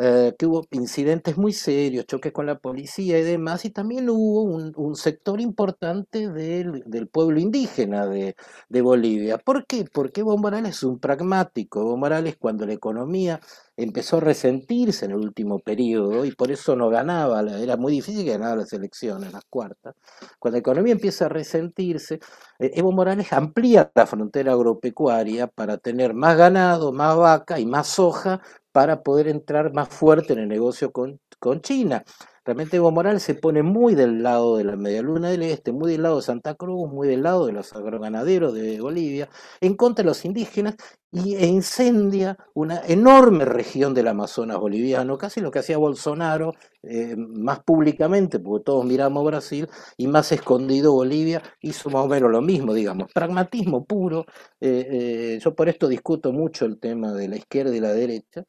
eh, 0.00 0.32
que 0.38 0.46
hubo 0.46 0.64
incidentes 0.70 1.36
muy 1.36 1.52
serios, 1.52 2.06
choques 2.06 2.30
con 2.32 2.46
la 2.46 2.58
policía 2.58 3.18
y 3.18 3.22
demás, 3.24 3.64
y 3.64 3.70
también 3.70 4.08
hubo 4.08 4.42
un, 4.42 4.94
sector 4.94 5.40
importante 5.40 6.28
del, 6.30 7.08
pueblo 7.08 7.40
indígena 7.40 8.06
de, 8.06 8.36
Bolivia. 8.80 9.38
¿Por 9.38 9.66
qué? 9.66 9.84
Porque 9.92 10.20
Evo 10.20 10.38
Morales 10.38 10.76
es 10.76 10.82
un 10.84 11.00
pragmático. 11.00 11.80
Evo 11.80 11.96
Morales 11.96 12.36
cuando 12.38 12.64
la 12.64 12.74
economía 12.74 13.40
empezó 13.76 14.18
a 14.18 14.20
resentirse 14.20 15.04
en 15.04 15.12
el 15.12 15.18
último 15.18 15.60
periodo 15.60 16.24
y 16.24 16.32
por 16.32 16.50
eso 16.50 16.74
no 16.76 16.90
ganaba, 16.90 17.40
era 17.60 17.76
muy 17.76 17.92
difícil 17.92 18.24
que 18.24 18.32
ganara 18.32 18.56
las 18.56 18.72
elecciones, 18.72 19.32
las 19.32 19.44
cuartas. 19.44 19.94
Cuando 20.38 20.56
la 20.56 20.60
economía 20.60 20.92
empieza 20.92 21.26
a 21.26 21.28
resentirse, 21.28 22.20
eh, 22.58 22.72
Evo 22.74 22.92
Morales 22.92 23.32
amplía 23.32 23.90
la 23.94 24.06
frontera 24.06 24.52
agropecuaria 24.52 25.46
para 25.46 25.78
tener 25.78 26.14
más 26.14 26.36
ganado, 26.36 26.92
más 26.92 27.16
vaca 27.16 27.60
y 27.60 27.66
más 27.66 27.88
soja 27.88 28.40
para 28.72 29.02
poder 29.02 29.28
entrar 29.28 29.72
más 29.72 29.88
fuerte 29.88 30.32
en 30.32 30.40
el 30.40 30.48
negocio 30.48 30.92
con, 30.92 31.20
con 31.38 31.60
China. 31.60 32.04
Realmente 32.48 32.78
Evo 32.78 32.90
Morales 32.90 33.22
se 33.24 33.34
pone 33.34 33.62
muy 33.62 33.94
del 33.94 34.22
lado 34.22 34.56
de 34.56 34.64
la 34.64 34.74
Media 34.74 35.02
Luna 35.02 35.28
del 35.28 35.42
Este, 35.42 35.70
muy 35.70 35.92
del 35.92 36.02
lado 36.02 36.16
de 36.16 36.22
Santa 36.22 36.54
Cruz, 36.54 36.90
muy 36.90 37.06
del 37.06 37.22
lado 37.22 37.44
de 37.44 37.52
los 37.52 37.74
agroganaderos 37.74 38.54
de 38.54 38.80
Bolivia, 38.80 39.28
en 39.60 39.74
contra 39.76 40.02
de 40.02 40.06
los 40.06 40.24
indígenas 40.24 40.76
y, 41.12 41.34
e 41.34 41.46
incendia 41.46 42.38
una 42.54 42.80
enorme 42.86 43.44
región 43.44 43.92
del 43.92 44.08
Amazonas 44.08 44.56
boliviano, 44.56 45.18
casi 45.18 45.42
lo 45.42 45.50
que 45.50 45.58
hacía 45.58 45.76
Bolsonaro, 45.76 46.54
eh, 46.82 47.16
más 47.18 47.62
públicamente, 47.62 48.38
porque 48.38 48.64
todos 48.64 48.82
miramos 48.86 49.26
Brasil, 49.26 49.68
y 49.98 50.06
más 50.06 50.32
escondido 50.32 50.94
Bolivia, 50.94 51.42
hizo 51.60 51.90
más 51.90 52.06
o 52.06 52.08
menos 52.08 52.30
lo 52.30 52.40
mismo, 52.40 52.72
digamos, 52.72 53.12
pragmatismo 53.12 53.84
puro. 53.84 54.24
Eh, 54.58 54.86
eh, 54.90 55.38
yo 55.38 55.54
por 55.54 55.68
esto 55.68 55.86
discuto 55.86 56.32
mucho 56.32 56.64
el 56.64 56.80
tema 56.80 57.12
de 57.12 57.28
la 57.28 57.36
izquierda 57.36 57.76
y 57.76 57.80
la 57.80 57.92
derecha. 57.92 58.46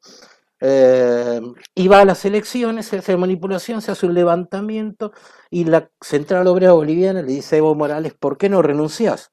Y 0.61 1.87
va 1.87 2.01
a 2.01 2.05
las 2.05 2.25
elecciones, 2.25 2.87
se 2.87 2.97
hace 2.97 3.15
manipulación, 3.17 3.81
se 3.81 3.91
hace 3.91 4.05
un 4.05 4.13
levantamiento 4.13 5.13
y 5.49 5.65
la 5.65 5.89
Central 6.01 6.47
Obrera 6.47 6.73
Boliviana 6.73 7.21
le 7.21 7.33
dice 7.33 7.55
a 7.55 7.59
Evo 7.59 7.75
Morales, 7.75 8.13
¿por 8.13 8.37
qué 8.37 8.49
no 8.49 8.61
renuncias? 8.61 9.31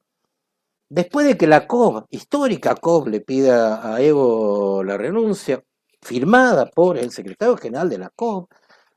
Después 0.89 1.27
de 1.27 1.37
que 1.37 1.47
la 1.47 1.67
COB, 1.67 2.05
histórica 2.09 2.75
COB, 2.75 3.07
le 3.09 3.19
pida 3.19 3.93
a 3.93 4.01
Evo 4.01 4.83
la 4.85 4.97
renuncia, 4.97 5.63
firmada 6.01 6.67
por 6.67 6.97
el 6.97 7.11
secretario 7.11 7.57
general 7.57 7.89
de 7.89 7.97
la 7.97 8.09
COB, 8.09 8.47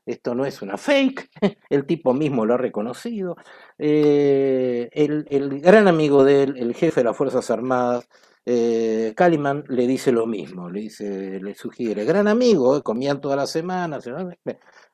esto 0.05 0.33
no 0.33 0.45
es 0.45 0.61
una 0.61 0.77
fake, 0.77 1.29
el 1.69 1.85
tipo 1.85 2.13
mismo 2.13 2.45
lo 2.45 2.55
ha 2.55 2.57
reconocido, 2.57 3.35
eh, 3.77 4.89
el, 4.93 5.59
gran 5.61 5.87
amigo 5.87 6.23
de 6.23 6.43
él, 6.43 6.57
el 6.57 6.73
jefe 6.73 7.01
de 7.01 7.05
las 7.05 7.17
Fuerzas 7.17 7.49
Armadas, 7.51 8.07
eh, 8.45 9.13
Kaliman, 9.15 9.63
le 9.67 9.87
dice 9.87 10.11
lo 10.11 10.25
mismo, 10.25 10.69
le, 10.69 10.81
dice, 10.81 11.39
le 11.39 11.53
sugiere, 11.55 12.05
gran 12.05 12.27
amigo, 12.27 12.77
eh, 12.77 12.81
comían 12.81 13.21
todas 13.21 13.37
las 13.37 13.51
semanas, 13.51 14.05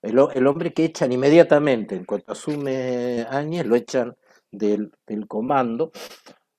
el, 0.01 0.47
hombre 0.47 0.73
que 0.73 0.85
echan 0.85 1.11
inmediatamente, 1.11 1.95
en 1.95 2.05
cuanto 2.05 2.33
asume 2.33 3.25
Áñez, 3.29 3.65
lo 3.65 3.75
echan 3.75 4.15
del, 4.51 4.91
comando, 5.27 5.91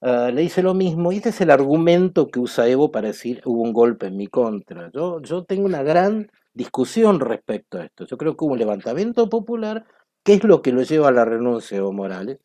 Ah, 0.00 0.30
le 0.32 0.42
dice 0.42 0.62
lo 0.62 0.74
mismo, 0.74 1.10
y 1.10 1.16
este 1.16 1.30
es 1.30 1.40
el 1.40 1.50
argumento 1.50 2.28
que 2.28 2.38
usa 2.38 2.68
Evo 2.68 2.92
para 2.92 3.08
decir 3.08 3.42
hubo 3.44 3.62
un 3.62 3.72
golpe 3.72 4.06
en 4.06 4.16
mi 4.16 4.28
contra. 4.28 4.90
Yo, 4.92 5.20
tengo 5.44 5.66
una 5.66 5.82
gran 5.82 6.30
discusión 6.54 7.18
respecto 7.20 7.78
a 7.78 7.84
esto. 7.84 8.06
Yo 8.06 8.16
creo 8.16 8.36
que 8.36 8.44
hubo 8.44 8.52
un 8.52 8.60
levantamiento 8.60 9.28
popular, 9.28 9.86
que 10.22 10.34
es 10.34 10.44
lo 10.44 10.62
que 10.62 10.72
lo 10.72 10.82
lleva 10.82 11.08
a 11.08 11.12
la 11.12 11.24
renuncia 11.24 11.76
de 11.76 11.80
Evo 11.80 11.92
Morales, 11.92 12.38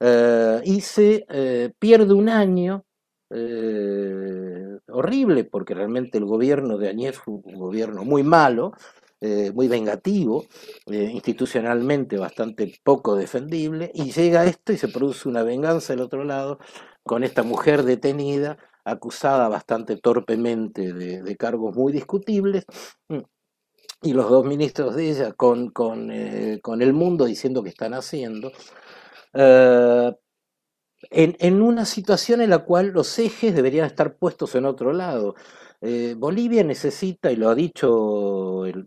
ah, 0.00 0.60
y 0.64 0.80
se 0.80 1.26
eh, 1.28 1.72
pierde 1.78 2.14
un 2.14 2.28
año 2.28 2.84
eh, 3.30 4.78
horrible, 4.88 5.44
porque 5.44 5.74
realmente 5.74 6.18
el 6.18 6.24
gobierno 6.24 6.78
de 6.78 6.88
Añez 6.88 7.18
fue 7.18 7.34
un 7.34 7.58
gobierno 7.58 8.04
muy 8.04 8.22
malo, 8.22 8.72
eh, 9.20 9.52
muy 9.52 9.68
vengativo, 9.68 10.44
eh, 10.86 11.10
institucionalmente 11.12 12.16
bastante 12.16 12.72
poco 12.82 13.16
defendible, 13.16 13.90
y 13.94 14.12
llega 14.12 14.46
esto 14.46 14.72
y 14.72 14.78
se 14.78 14.88
produce 14.88 15.28
una 15.28 15.42
venganza 15.42 15.92
del 15.92 16.02
otro 16.02 16.24
lado 16.24 16.58
con 17.04 17.24
esta 17.24 17.42
mujer 17.42 17.82
detenida, 17.82 18.58
acusada 18.84 19.48
bastante 19.48 19.96
torpemente 19.96 20.94
de, 20.94 21.36
cargos 21.36 21.76
muy 21.76 21.92
discutibles, 21.92 22.64
mm, 23.08 23.18
y 24.02 24.12
los 24.14 24.30
dos 24.30 24.44
ministros 24.46 24.94
de 24.94 25.10
ella 25.10 25.32
con, 25.32 25.70
con, 25.70 26.10
con 26.62 26.82
el 26.82 26.92
mundo 26.92 27.24
diciendo 27.26 27.62
que 27.62 27.70
están 27.70 27.94
haciendo 27.94 28.52
en, 31.10 31.62
una 31.62 31.84
situación 31.84 32.40
en 32.40 32.50
la 32.50 32.60
cual 32.60 32.88
los 32.88 33.18
ejes 33.18 33.54
deberían 33.54 33.86
estar 33.86 34.16
puestos 34.16 34.54
en 34.54 34.64
otro 34.64 34.92
lado. 34.92 35.34
Eh, 35.80 36.14
Bolivia 36.18 36.64
necesita, 36.64 37.30
y 37.30 37.36
lo 37.36 37.48
ha 37.48 37.54
dicho 37.54 38.66
el, 38.66 38.86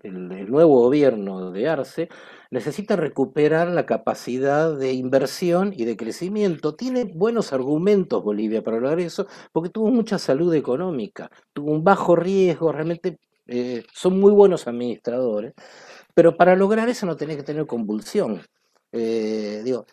nuevo 0.50 0.82
gobierno 0.82 1.52
de 1.52 1.70
Arce, 1.70 2.10
necesita 2.50 2.98
recuperar 2.98 3.70
la 3.70 3.86
capacidad 3.86 4.76
de 4.78 4.94
inversión 4.94 5.74
y 5.76 5.86
de 5.86 5.96
crecimiento. 5.96 6.76
Tiene 6.76 7.06
buenos 7.06 7.54
argumentos 7.54 8.24
Bolivia 8.24 8.62
para 8.62 8.78
lograr 8.78 9.00
eso, 9.00 9.28
porque 9.54 9.70
tuvo 9.70 9.90
mucha 9.90 10.20
salud 10.20 10.54
económica, 10.54 11.32
tuvo 11.54 11.72
un 11.72 11.84
bajo 11.84 12.16
riesgo, 12.16 12.72
realmente 12.74 13.20
eh, 13.48 13.84
son 13.94 14.20
muy 14.20 14.32
buenos 14.34 14.68
administradores, 14.68 15.54
pero 16.14 16.36
para 16.36 16.56
lograr 16.56 16.90
eso 16.90 17.06
no 17.06 17.16
tenés 17.16 17.38
que 17.38 17.44
tener 17.44 17.66
convulsión. 17.66 18.42
Eh, 18.92 19.62
digo, 19.64 19.86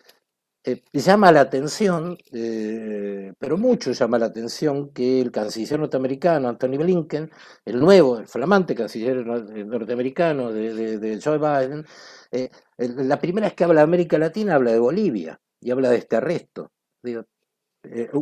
eh, 0.73 0.83
llama 0.93 1.33
la 1.33 1.41
atención, 1.41 2.19
eh, 2.33 3.33
pero 3.39 3.57
mucho 3.57 3.93
llama 3.93 4.19
la 4.19 4.27
atención 4.27 4.91
que 4.93 5.21
el 5.21 5.31
canciller 5.31 5.79
norteamericano 5.81 6.49
Anthony 6.49 6.77
Blinken, 6.79 7.31
el 7.65 7.81
nuevo, 7.81 8.19
el 8.19 8.27
flamante 8.29 8.75
canciller 8.75 9.25
norteamericano 9.27 10.53
de, 10.53 11.21
Joe 11.23 11.39
Biden, 11.39 11.87
eh, 12.33 12.51
la 12.77 13.19
primera 13.19 13.47
vez 13.47 13.55
que 13.55 13.65
habla 13.65 13.81
de 13.81 13.85
América 13.85 14.19
Latina 14.19 14.57
habla 14.57 14.73
de 14.73 14.79
Bolivia 14.79 15.41
y 15.61 15.71
habla 15.71 15.91
de 15.91 15.99
este 15.99 16.17
arresto. 16.17 16.73
Digo, 17.03 17.21
eh, 17.21 17.38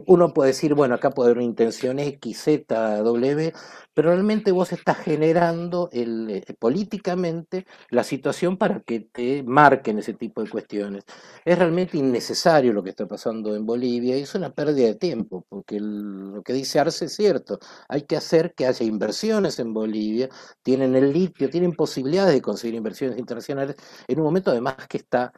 uno 0.07 0.33
puede 0.33 0.49
decir, 0.49 0.75
bueno, 0.75 0.95
acá 0.95 1.11
puede 1.11 1.29
haber 1.29 1.39
una 1.39 1.47
intención 1.47 1.99
X, 1.99 2.39
Z, 2.43 3.03
W, 3.03 3.53
pero 3.95 4.11
realmente 4.11 4.53
vos 4.53 4.73
estás 4.73 4.99
generando 4.99 5.89
eh, 5.93 6.43
políticamente 6.59 7.67
la 7.91 8.05
situación 8.05 8.59
para 8.59 8.81
que 8.81 9.01
te 9.01 9.43
marquen 9.43 9.99
ese 9.99 10.13
tipo 10.15 10.43
de 10.43 10.51
cuestiones. 10.51 11.05
Es 11.45 11.59
realmente 11.59 11.97
innecesario 11.97 12.73
lo 12.73 12.83
que 12.83 12.91
está 12.91 13.07
pasando 13.07 13.57
en 13.57 13.65
Bolivia 13.65 14.17
y 14.19 14.23
es 14.23 14.35
una 14.35 14.51
pérdida 14.51 14.89
de 14.89 14.95
tiempo, 14.97 15.47
porque 15.49 15.81
lo 15.81 16.43
que 16.43 16.53
dice 16.53 16.79
Arce 16.79 17.07
es 17.07 17.15
cierto, 17.15 17.59
hay 17.89 18.03
que 18.03 18.17
hacer 18.17 18.55
que 18.55 18.67
haya 18.67 18.85
inversiones 18.85 19.59
en 19.59 19.73
Bolivia, 19.73 20.29
tienen 20.63 20.95
el 20.95 21.13
litio, 21.13 21.49
tienen 21.51 21.73
posibilidades 21.73 22.35
de 22.35 22.43
conseguir 22.43 22.75
inversiones 22.75 23.19
internacionales 23.19 23.77
en 24.07 24.19
un 24.19 24.25
momento 24.27 24.51
además 24.51 24.77
que 24.89 24.99
está 24.99 25.33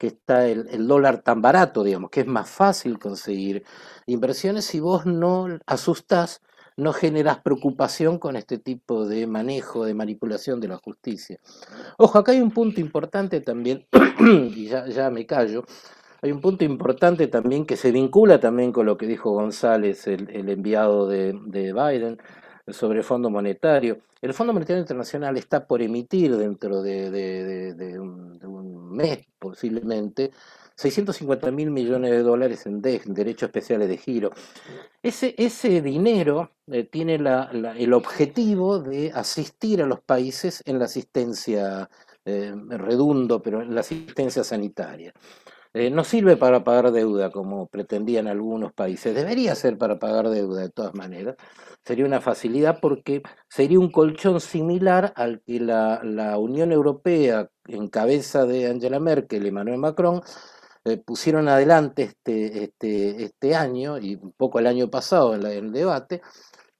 que 0.00 0.06
está 0.06 0.48
el, 0.48 0.88
dólar 0.88 1.20
tan 1.20 1.42
barato, 1.42 1.84
digamos, 1.84 2.08
que 2.08 2.20
es 2.20 2.26
más 2.26 2.48
fácil 2.48 2.98
conseguir 2.98 3.64
inversiones 4.06 4.64
si 4.64 4.80
vos 4.80 5.04
no 5.04 5.58
asustás, 5.66 6.40
no 6.78 6.94
generas 6.94 7.40
preocupación 7.40 8.18
con 8.18 8.34
este 8.34 8.56
tipo 8.56 9.06
de 9.06 9.26
manejo, 9.26 9.84
de 9.84 9.92
manipulación 9.92 10.58
de 10.58 10.68
la 10.68 10.78
justicia. 10.78 11.38
Ojo, 11.98 12.18
acá 12.18 12.32
hay 12.32 12.40
un 12.40 12.50
punto 12.50 12.80
importante 12.80 13.42
también, 13.42 13.86
y 14.20 14.68
ya, 14.68 15.10
me 15.10 15.26
callo, 15.26 15.64
hay 16.22 16.32
un 16.32 16.40
punto 16.40 16.64
importante 16.64 17.26
también 17.26 17.66
que 17.66 17.76
se 17.76 17.92
vincula 17.92 18.40
también 18.40 18.72
con 18.72 18.86
lo 18.86 18.96
que 18.96 19.06
dijo 19.06 19.32
González, 19.32 20.06
el, 20.06 20.48
enviado 20.48 21.08
de 21.08 21.34
Biden, 21.74 22.16
sobre 22.72 22.98
el 22.98 23.04
Fondo 23.04 23.30
Monetario. 23.30 23.98
El 24.20 24.34
Fondo 24.34 24.52
Monetario 24.52 24.80
Internacional 24.80 25.36
está 25.36 25.66
por 25.66 25.82
emitir 25.82 26.36
dentro 26.36 26.82
de, 26.82 27.98
un, 27.98 28.90
mes 28.90 29.20
posiblemente 29.38 30.30
650 30.74 31.50
mil 31.50 31.70
millones 31.70 32.10
de 32.10 32.22
dólares 32.22 32.66
en, 32.66 32.82
derechos 32.82 33.48
especiales 33.48 33.88
de 33.88 33.96
giro. 33.96 34.30
Ese, 35.02 35.34
ese 35.38 35.80
dinero 35.80 36.50
eh, 36.66 36.84
tiene 36.84 37.14
el 37.14 37.92
objetivo 37.92 38.78
de 38.78 39.12
asistir 39.14 39.82
a 39.82 39.86
los 39.86 40.00
países 40.00 40.62
en 40.66 40.78
la 40.78 40.86
asistencia, 40.86 41.88
eh, 42.24 42.54
redundo, 42.68 43.42
pero 43.42 43.62
en 43.62 43.74
la 43.74 43.80
asistencia 43.80 44.44
sanitaria. 44.44 45.12
Eh, 45.72 45.88
no 45.90 46.02
sirve 46.02 46.36
para 46.36 46.64
pagar 46.64 46.90
deuda 46.90 47.30
como 47.30 47.68
pretendían 47.68 48.26
algunos 48.26 48.72
países. 48.72 49.14
Debería 49.14 49.54
ser 49.54 49.78
para 49.78 49.98
pagar 50.00 50.28
deuda 50.28 50.62
de 50.62 50.70
todas 50.70 50.94
maneras. 50.94 51.36
Sería 51.84 52.04
una 52.04 52.20
facilidad 52.20 52.80
porque 52.80 53.22
sería 53.48 53.78
un 53.78 53.90
colchón 53.92 54.40
similar 54.40 55.12
al 55.16 55.42
que 55.46 55.60
la, 55.60 56.00
Unión 56.38 56.72
Europea, 56.72 57.48
en 57.66 57.88
cabeza 57.88 58.46
de 58.46 58.66
Angela 58.68 58.98
Merkel 58.98 59.44
y 59.44 59.48
Emmanuel 59.48 59.78
Macron, 59.78 60.22
eh, 60.84 60.96
pusieron 60.96 61.48
adelante 61.48 62.02
este, 62.04 62.64
este, 62.64 63.24
este 63.24 63.54
año 63.54 63.98
y 63.98 64.16
un 64.16 64.32
poco 64.32 64.58
el 64.58 64.66
año 64.66 64.90
pasado 64.90 65.34
en 65.34 65.46
el 65.46 65.72
debate, 65.72 66.20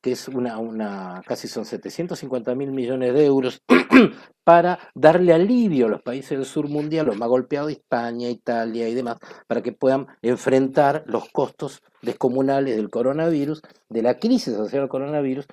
que 0.00 0.12
es 0.12 0.28
una, 0.28 0.58
una 0.58 1.22
casi 1.26 1.48
son 1.48 1.64
750 1.64 2.54
mil 2.54 2.72
millones 2.72 3.12
de 3.14 3.26
euros 3.26 3.62
para 4.44 4.78
darle 4.94 5.32
alivio 5.32 5.86
a 5.86 5.90
los 5.90 6.02
países 6.02 6.30
del 6.30 6.46
sur 6.46 6.68
mundial, 6.68 7.06
los 7.06 7.16
más 7.16 7.28
golpeados, 7.28 7.70
España, 7.70 8.28
Italia 8.28 8.88
y 8.88 8.94
demás, 8.94 9.18
para 9.46 9.62
que 9.62 9.72
puedan 9.72 10.06
enfrentar 10.22 11.04
los 11.06 11.28
costos 11.30 11.82
descomunales 12.02 12.76
del 12.76 12.90
coronavirus, 12.90 13.62
de 13.88 14.02
la 14.02 14.18
crisis 14.18 14.54
social 14.54 14.82
del 14.82 14.88
coronavirus, 14.88 15.46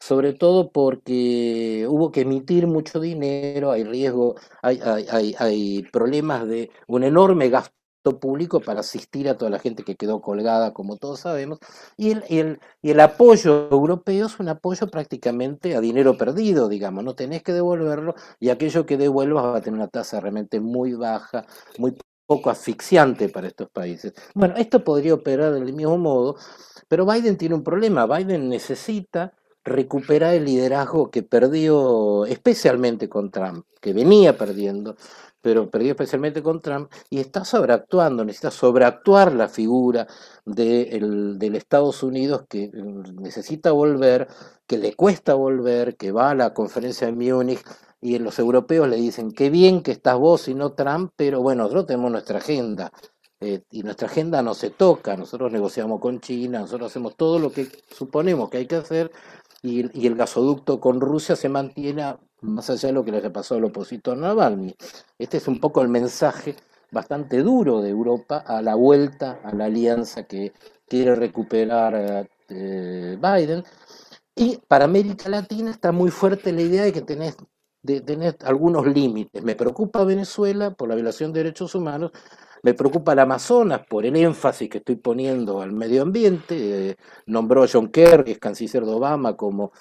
sobre 0.00 0.32
todo 0.32 0.70
porque 0.72 1.86
hubo 1.88 2.10
que 2.10 2.22
emitir 2.22 2.66
mucho 2.66 2.98
dinero, 2.98 3.70
hay 3.70 3.84
riesgo, 3.84 4.36
hay, 4.62 4.80
hay, 4.80 5.34
hay 5.38 5.82
problemas 5.92 6.48
de 6.48 6.70
un 6.88 7.04
enorme 7.04 7.50
gasto 7.50 7.81
público 8.02 8.60
para 8.60 8.80
asistir 8.80 9.28
a 9.28 9.36
toda 9.36 9.50
la 9.50 9.58
gente 9.58 9.84
que 9.84 9.96
quedó 9.96 10.20
colgada, 10.20 10.72
como 10.72 10.96
todos 10.96 11.20
sabemos, 11.20 11.58
y 11.96 12.10
el, 12.10 12.24
el, 12.28 12.60
y 12.82 12.90
el 12.90 13.00
apoyo 13.00 13.68
europeo 13.70 14.26
es 14.26 14.40
un 14.40 14.48
apoyo 14.48 14.88
prácticamente 14.88 15.76
a 15.76 15.80
dinero 15.80 16.16
perdido, 16.16 16.68
digamos, 16.68 17.04
no 17.04 17.14
tenés 17.14 17.42
que 17.42 17.52
devolverlo 17.52 18.14
y 18.40 18.50
aquello 18.50 18.84
que 18.84 18.96
devuelvas 18.96 19.44
va 19.44 19.56
a 19.56 19.60
tener 19.60 19.78
una 19.78 19.88
tasa 19.88 20.20
realmente 20.20 20.60
muy 20.60 20.94
baja, 20.94 21.46
muy 21.78 21.96
poco 22.26 22.50
asfixiante 22.50 23.28
para 23.28 23.46
estos 23.46 23.68
países. 23.70 24.14
Bueno, 24.34 24.54
esto 24.56 24.82
podría 24.82 25.14
operar 25.14 25.52
del 25.52 25.72
mismo 25.72 25.98
modo, 25.98 26.36
pero 26.88 27.06
Biden 27.06 27.36
tiene 27.36 27.54
un 27.54 27.62
problema, 27.62 28.06
Biden 28.06 28.48
necesita 28.48 29.32
recuperar 29.64 30.34
el 30.34 30.44
liderazgo 30.44 31.10
que 31.10 31.22
perdió 31.22 32.26
especialmente 32.26 33.08
con 33.08 33.30
Trump, 33.30 33.64
que 33.80 33.92
venía 33.92 34.36
perdiendo, 34.36 34.96
pero 35.42 35.68
perdió 35.68 35.90
especialmente 35.90 36.42
con 36.42 36.60
Trump, 36.60 36.90
y 37.10 37.18
está 37.18 37.44
sobreactuando, 37.44 38.24
necesita 38.24 38.50
sobreactuar 38.52 39.34
la 39.34 39.48
figura 39.48 40.06
de 40.46 40.98
del 41.36 41.56
Estados 41.56 42.02
Unidos 42.02 42.44
que 42.48 42.70
mm, 42.72 43.20
necesita 43.20 43.72
volver, 43.72 44.28
que 44.66 44.78
le 44.78 44.94
cuesta 44.94 45.34
volver, 45.34 45.96
que 45.96 46.12
va 46.12 46.30
a 46.30 46.34
la 46.34 46.54
conferencia 46.54 47.08
de 47.08 47.12
Múnich, 47.12 47.62
y 48.00 48.18
los 48.18 48.38
europeos 48.38 48.88
le 48.88 48.96
dicen, 48.96 49.32
qué 49.32 49.50
bien 49.50 49.82
que 49.82 49.92
estás 49.92 50.18
vos 50.18 50.48
y 50.48 50.54
no 50.54 50.72
Trump, 50.72 51.12
pero 51.16 51.40
bueno, 51.42 51.64
nosotros 51.64 51.86
tenemos 51.86 52.10
nuestra 52.12 52.38
agenda, 52.38 52.92
eh, 53.40 53.62
y 53.70 53.82
nuestra 53.82 54.06
agenda 54.08 54.42
no 54.42 54.54
se 54.54 54.70
toca, 54.70 55.16
nosotros 55.16 55.50
negociamos 55.52 56.00
con 56.00 56.20
China, 56.20 56.60
nosotros 56.60 56.92
hacemos 56.92 57.16
todo 57.16 57.38
lo 57.40 57.50
que 57.50 57.68
suponemos 57.90 58.48
que 58.48 58.58
hay 58.58 58.66
que 58.66 58.76
hacer, 58.76 59.10
y 59.64 60.06
el 60.06 60.16
gasoducto 60.16 60.80
con 60.80 61.00
Rusia 61.00 61.36
se 61.36 61.48
mantiene 61.48 62.02
más 62.42 62.68
allá 62.70 62.88
de 62.88 62.92
lo 62.92 63.04
que 63.04 63.10
le 63.10 63.18
haya 63.18 63.32
pasado 63.32 63.58
al 63.58 63.64
opositor 63.64 64.16
Navalny. 64.16 64.74
Este 65.18 65.38
es 65.38 65.48
un 65.48 65.60
poco 65.60 65.80
el 65.82 65.88
mensaje 65.88 66.56
bastante 66.90 67.42
duro 67.42 67.80
de 67.80 67.90
Europa 67.90 68.44
a 68.46 68.60
la 68.60 68.74
vuelta 68.74 69.40
a 69.42 69.54
la 69.54 69.64
alianza 69.66 70.24
que 70.24 70.52
quiere 70.86 71.14
recuperar 71.14 72.28
eh, 72.48 73.18
Biden. 73.20 73.64
Y 74.34 74.58
para 74.68 74.84
América 74.84 75.28
Latina 75.28 75.70
está 75.70 75.92
muy 75.92 76.10
fuerte 76.10 76.52
la 76.52 76.62
idea 76.62 76.84
de 76.84 76.92
que 76.92 77.02
tenés 77.02 77.36
de 77.82 78.00
tener 78.00 78.36
algunos 78.44 78.86
límites. 78.86 79.42
Me 79.42 79.56
preocupa 79.56 80.04
Venezuela 80.04 80.72
por 80.72 80.88
la 80.88 80.94
violación 80.94 81.32
de 81.32 81.40
derechos 81.40 81.74
humanos, 81.74 82.12
me 82.62 82.74
preocupa 82.74 83.12
el 83.12 83.18
Amazonas 83.18 83.82
por 83.88 84.06
el 84.06 84.14
énfasis 84.14 84.70
que 84.70 84.78
estoy 84.78 84.94
poniendo 84.96 85.60
al 85.60 85.72
medio 85.72 86.02
ambiente. 86.02 86.90
Eh, 86.90 86.96
nombró 87.26 87.64
a 87.64 87.68
John 87.70 87.88
Kerry, 87.88 88.32
es 88.32 88.38
canciller 88.38 88.84
de 88.84 88.92
Obama, 88.92 89.36
como 89.36 89.72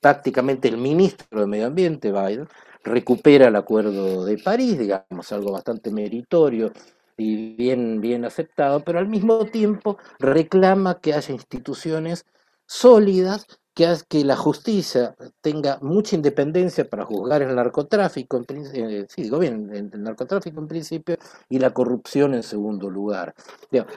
prácticamente 0.00 0.68
el 0.68 0.76
ministro 0.76 1.40
de 1.40 1.46
Medio 1.46 1.66
Ambiente, 1.66 2.12
Biden, 2.12 2.48
recupera 2.84 3.48
el 3.48 3.56
acuerdo 3.56 4.24
de 4.24 4.38
París, 4.38 4.78
digamos, 4.78 5.32
algo 5.32 5.52
bastante 5.52 5.90
meritorio 5.90 6.72
y 7.16 7.54
bien, 7.56 8.00
bien 8.00 8.24
aceptado, 8.24 8.80
pero 8.84 8.98
al 8.98 9.08
mismo 9.08 9.44
tiempo 9.46 9.98
reclama 10.18 11.00
que 11.00 11.14
haya 11.14 11.34
instituciones 11.34 12.24
sólidas 12.66 13.46
que, 13.74 13.96
que 14.08 14.24
la 14.24 14.36
justicia 14.36 15.16
tenga 15.40 15.78
mucha 15.82 16.16
independencia 16.16 16.88
para 16.88 17.04
juzgar 17.04 17.42
el 17.42 17.54
narcotráfico, 17.54 18.36
en, 18.48 18.66
eh, 18.74 19.06
sí, 19.08 19.22
digo 19.22 19.38
bien, 19.38 19.70
el 19.72 20.02
narcotráfico 20.02 20.60
en 20.60 20.68
principio 20.68 21.16
y 21.48 21.58
la 21.58 21.70
corrupción 21.70 22.34
en 22.34 22.42
segundo 22.42 22.88
lugar. 22.90 23.34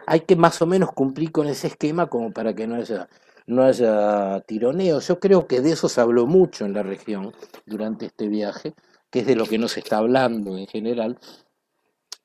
hay 0.08 0.22
que 0.22 0.36
más 0.36 0.62
o 0.62 0.66
menos 0.66 0.91
cumplir 0.91 1.32
con 1.32 1.47
ese 1.47 1.68
esquema 1.68 2.08
como 2.08 2.32
para 2.32 2.54
que 2.54 2.68
no 2.68 2.76
haya 2.76 3.08
no 3.52 3.64
haya 3.64 4.39
tironeo. 4.47 4.99
Yo 4.99 5.20
creo 5.20 5.47
que 5.47 5.62
de 5.62 5.74
eso 5.74 5.89
se 5.89 6.02
habló 6.02 6.26
mucho 6.26 6.66
en 6.66 6.74
la 6.74 6.84
región 6.84 7.34
durante 7.66 8.08
este 8.08 8.28
viaje, 8.28 8.74
que 9.10 9.20
es 9.20 9.28
de 9.28 9.36
lo 9.36 9.45
que 9.45 9.58
no 9.58 9.68
se 9.68 9.82
está 9.82 9.97
hablando 9.97 10.58
en 10.58 10.68
general, 10.68 11.20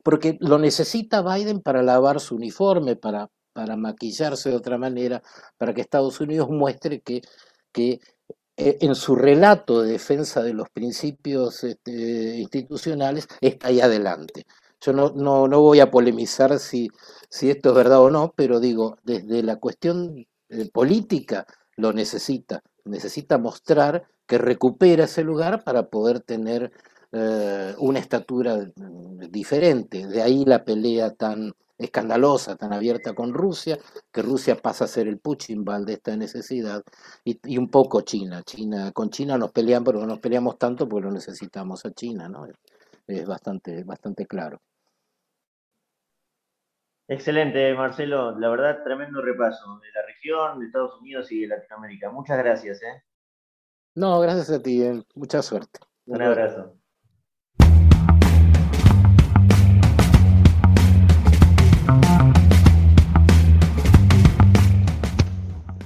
porque 0.03 0.39
lo 0.41 0.59
necesita 0.59 1.23
Biden 1.23 1.61
para 1.61 1.83
lavar 1.83 2.21
su 2.21 2.37
uniforme, 2.37 2.95
para, 2.97 3.29
para 3.53 3.77
maquillarse 3.77 4.51
de 4.51 4.57
otra 4.57 4.79
manera, 4.79 5.23
para 5.59 5.75
que 5.75 5.81
Estados 5.81 6.21
Unidos 6.21 6.49
muestre 6.49 7.01
que, 7.01 7.23
que 7.73 8.01
eh, 8.57 8.79
en 8.81 8.95
su 8.95 9.17
relato 9.17 9.83
de 9.83 9.93
defensa 9.93 10.43
de 10.43 10.55
los 10.55 10.71
principios 10.71 11.65
este, 11.65 12.39
institucionales 12.39 13.27
está 13.41 13.69
ahí 13.69 13.81
adelante. 13.81 14.47
Yo 14.81 14.93
no, 14.93 15.11
no, 15.11 15.49
no 15.49 15.61
voy 15.61 15.81
a 15.81 15.91
polemizar 15.91 16.59
si, 16.61 16.89
si 17.29 17.51
esto 17.51 17.71
es 17.71 17.75
verdad 17.75 18.01
o 18.01 18.11
no, 18.11 18.33
pero 18.37 18.61
digo, 18.61 18.99
desde 19.03 19.43
la 19.43 19.57
cuestión 19.57 20.27
eh, 20.49 20.71
política 20.73 21.47
lo 21.77 21.93
necesita, 21.93 22.63
necesita 22.85 23.39
mostrar 23.39 24.07
que 24.27 24.39
recupera 24.39 25.05
ese 25.05 25.23
lugar 25.23 25.65
para 25.65 25.89
poder 25.89 26.21
tener 26.21 26.73
eh, 27.13 27.75
una 27.79 27.99
estatura 27.99 28.57
mm, 28.75 29.31
diferente. 29.31 30.07
De 30.07 30.23
ahí 30.23 30.45
la 30.45 30.65
pelea 30.65 31.15
tan 31.15 31.53
escandalosa, 31.79 32.57
tan 32.57 32.73
abierta 32.73 33.15
con 33.15 33.35
Rusia, 33.35 33.79
que 34.13 34.23
Rusia 34.23 34.57
pasa 34.57 34.85
a 34.85 34.89
ser 34.89 35.09
el 35.09 35.19
Puchinbal 35.19 35.85
de 35.85 35.95
esta 35.95 36.17
necesidad, 36.17 36.83
y, 37.25 37.59
un 37.59 37.69
poco 37.71 38.01
China. 38.03 38.43
China. 38.45 38.93
Con 38.93 39.11
China 39.11 39.39
nos 39.39 39.53
pelean, 39.53 39.85
pero 39.85 40.01
no 40.01 40.07
nos 40.07 40.21
peleamos 40.21 40.59
tanto 40.59 40.89
porque 40.89 41.07
lo 41.07 41.13
necesitamos 41.13 41.85
a 41.85 41.93
China, 41.93 42.29
¿no? 42.29 42.47
Es 43.07 43.27
bastante, 43.27 43.85
bastante 43.85 44.27
claro. 44.27 44.61
Excelente, 47.09 47.73
Marcelo. 47.75 48.37
La 48.37 48.49
verdad, 48.49 48.83
tremendo 48.83 49.23
repaso 49.23 49.79
de 49.81 49.93
la 49.93 50.05
región, 50.05 50.59
de 50.59 50.67
Estados 50.67 51.01
Unidos 51.01 51.31
y 51.31 51.43
de 51.43 51.47
Latinoamérica. 51.47 52.11
Muchas 52.11 52.37
gracias. 52.39 52.83
¿eh? 52.83 53.05
No, 53.95 54.19
gracias 54.19 54.51
a 54.51 54.61
ti. 54.61 54.83
Eh. 54.83 55.03
Mucha 55.15 55.41
suerte. 55.41 55.79
Un 56.07 56.23
abrazo. 56.23 56.75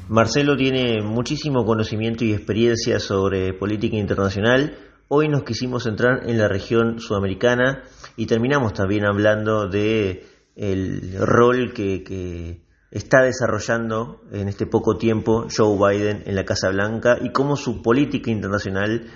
Marcelo 0.08 0.56
tiene 0.56 1.02
muchísimo 1.02 1.64
conocimiento 1.64 2.24
y 2.24 2.32
experiencia 2.32 2.98
sobre 2.98 3.52
política 3.52 3.96
internacional. 3.96 4.76
Hoy 5.06 5.28
nos 5.28 5.44
quisimos 5.44 5.84
centrar 5.84 6.28
en 6.28 6.38
la 6.38 6.48
región 6.48 6.98
sudamericana 6.98 7.84
y 8.16 8.26
terminamos 8.26 8.72
también 8.72 9.04
hablando 9.04 9.68
de 9.68 10.24
el 10.56 11.14
rol 11.18 11.72
que, 11.72 12.60
está 12.90 13.22
desarrollando 13.22 14.20
en 14.32 14.48
este 14.48 14.66
poco 14.66 14.96
tiempo 14.96 15.46
Joe 15.56 15.76
Biden 15.78 16.24
en 16.26 16.34
la 16.34 16.44
Casa 16.44 16.70
Blanca 16.70 17.18
y 17.20 17.30
cómo 17.30 17.54
su 17.54 17.82
política 17.82 18.32
internacional, 18.32 19.06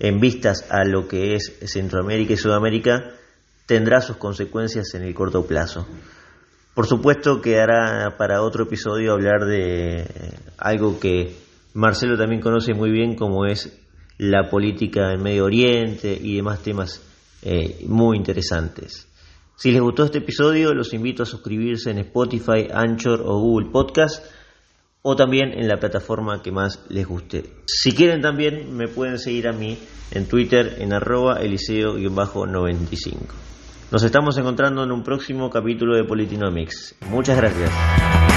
en 0.00 0.18
vistas 0.18 0.66
a 0.70 0.84
lo 0.84 1.06
que 1.06 1.36
es 1.36 1.56
Centroamérica 1.66 2.32
y 2.32 2.36
Sudamérica, 2.36 3.12
tendrá 3.66 4.00
sus 4.00 4.16
consecuencias 4.16 4.92
en 4.94 5.02
el 5.02 5.14
corto 5.14 5.46
plazo. 5.46 5.86
Por 6.74 6.86
supuesto 6.86 7.40
quedará 7.40 8.16
para 8.16 8.42
otro 8.42 8.64
episodio 8.64 9.12
hablar 9.12 9.44
de 9.44 10.04
algo 10.58 10.98
que 10.98 11.36
Marcelo 11.74 12.16
también 12.16 12.40
conoce 12.40 12.74
muy 12.74 12.90
bien 12.90 13.14
como 13.14 13.46
es 13.46 13.78
la 14.18 14.48
política 14.50 15.12
en 15.12 15.22
Medio 15.22 15.44
Oriente 15.44 16.18
y 16.20 16.36
demás 16.36 16.62
temas 16.62 17.02
eh, 17.42 17.84
muy 17.86 18.16
interesantes. 18.16 19.08
Si 19.56 19.70
les 19.70 19.80
gustó 19.80 20.04
este 20.04 20.18
episodio, 20.18 20.74
los 20.74 20.92
invito 20.92 21.22
a 21.22 21.26
suscribirse 21.26 21.90
en 21.90 21.98
Spotify, 21.98 22.68
Anchor 22.72 23.22
o 23.24 23.38
Google 23.38 23.70
Podcast 23.70 24.24
o 25.02 25.16
también 25.16 25.52
en 25.52 25.68
la 25.68 25.78
plataforma 25.78 26.42
que 26.42 26.52
más 26.52 26.84
les 26.88 27.06
guste. 27.06 27.44
Si 27.66 27.92
quieren 27.92 28.22
también 28.22 28.76
me 28.76 28.88
pueden 28.88 29.18
seguir 29.18 29.48
a 29.48 29.52
mí 29.52 29.78
en 30.12 30.26
Twitter 30.26 30.76
en 30.78 30.92
arroba 30.92 31.40
eliseo-95. 31.40 33.16
Nos 33.90 34.02
estamos 34.04 34.38
encontrando 34.38 34.84
en 34.84 34.92
un 34.92 35.02
próximo 35.02 35.50
capítulo 35.50 35.96
de 35.96 36.04
Politinomics. 36.04 36.94
Muchas 37.10 37.36
gracias. 37.36 38.31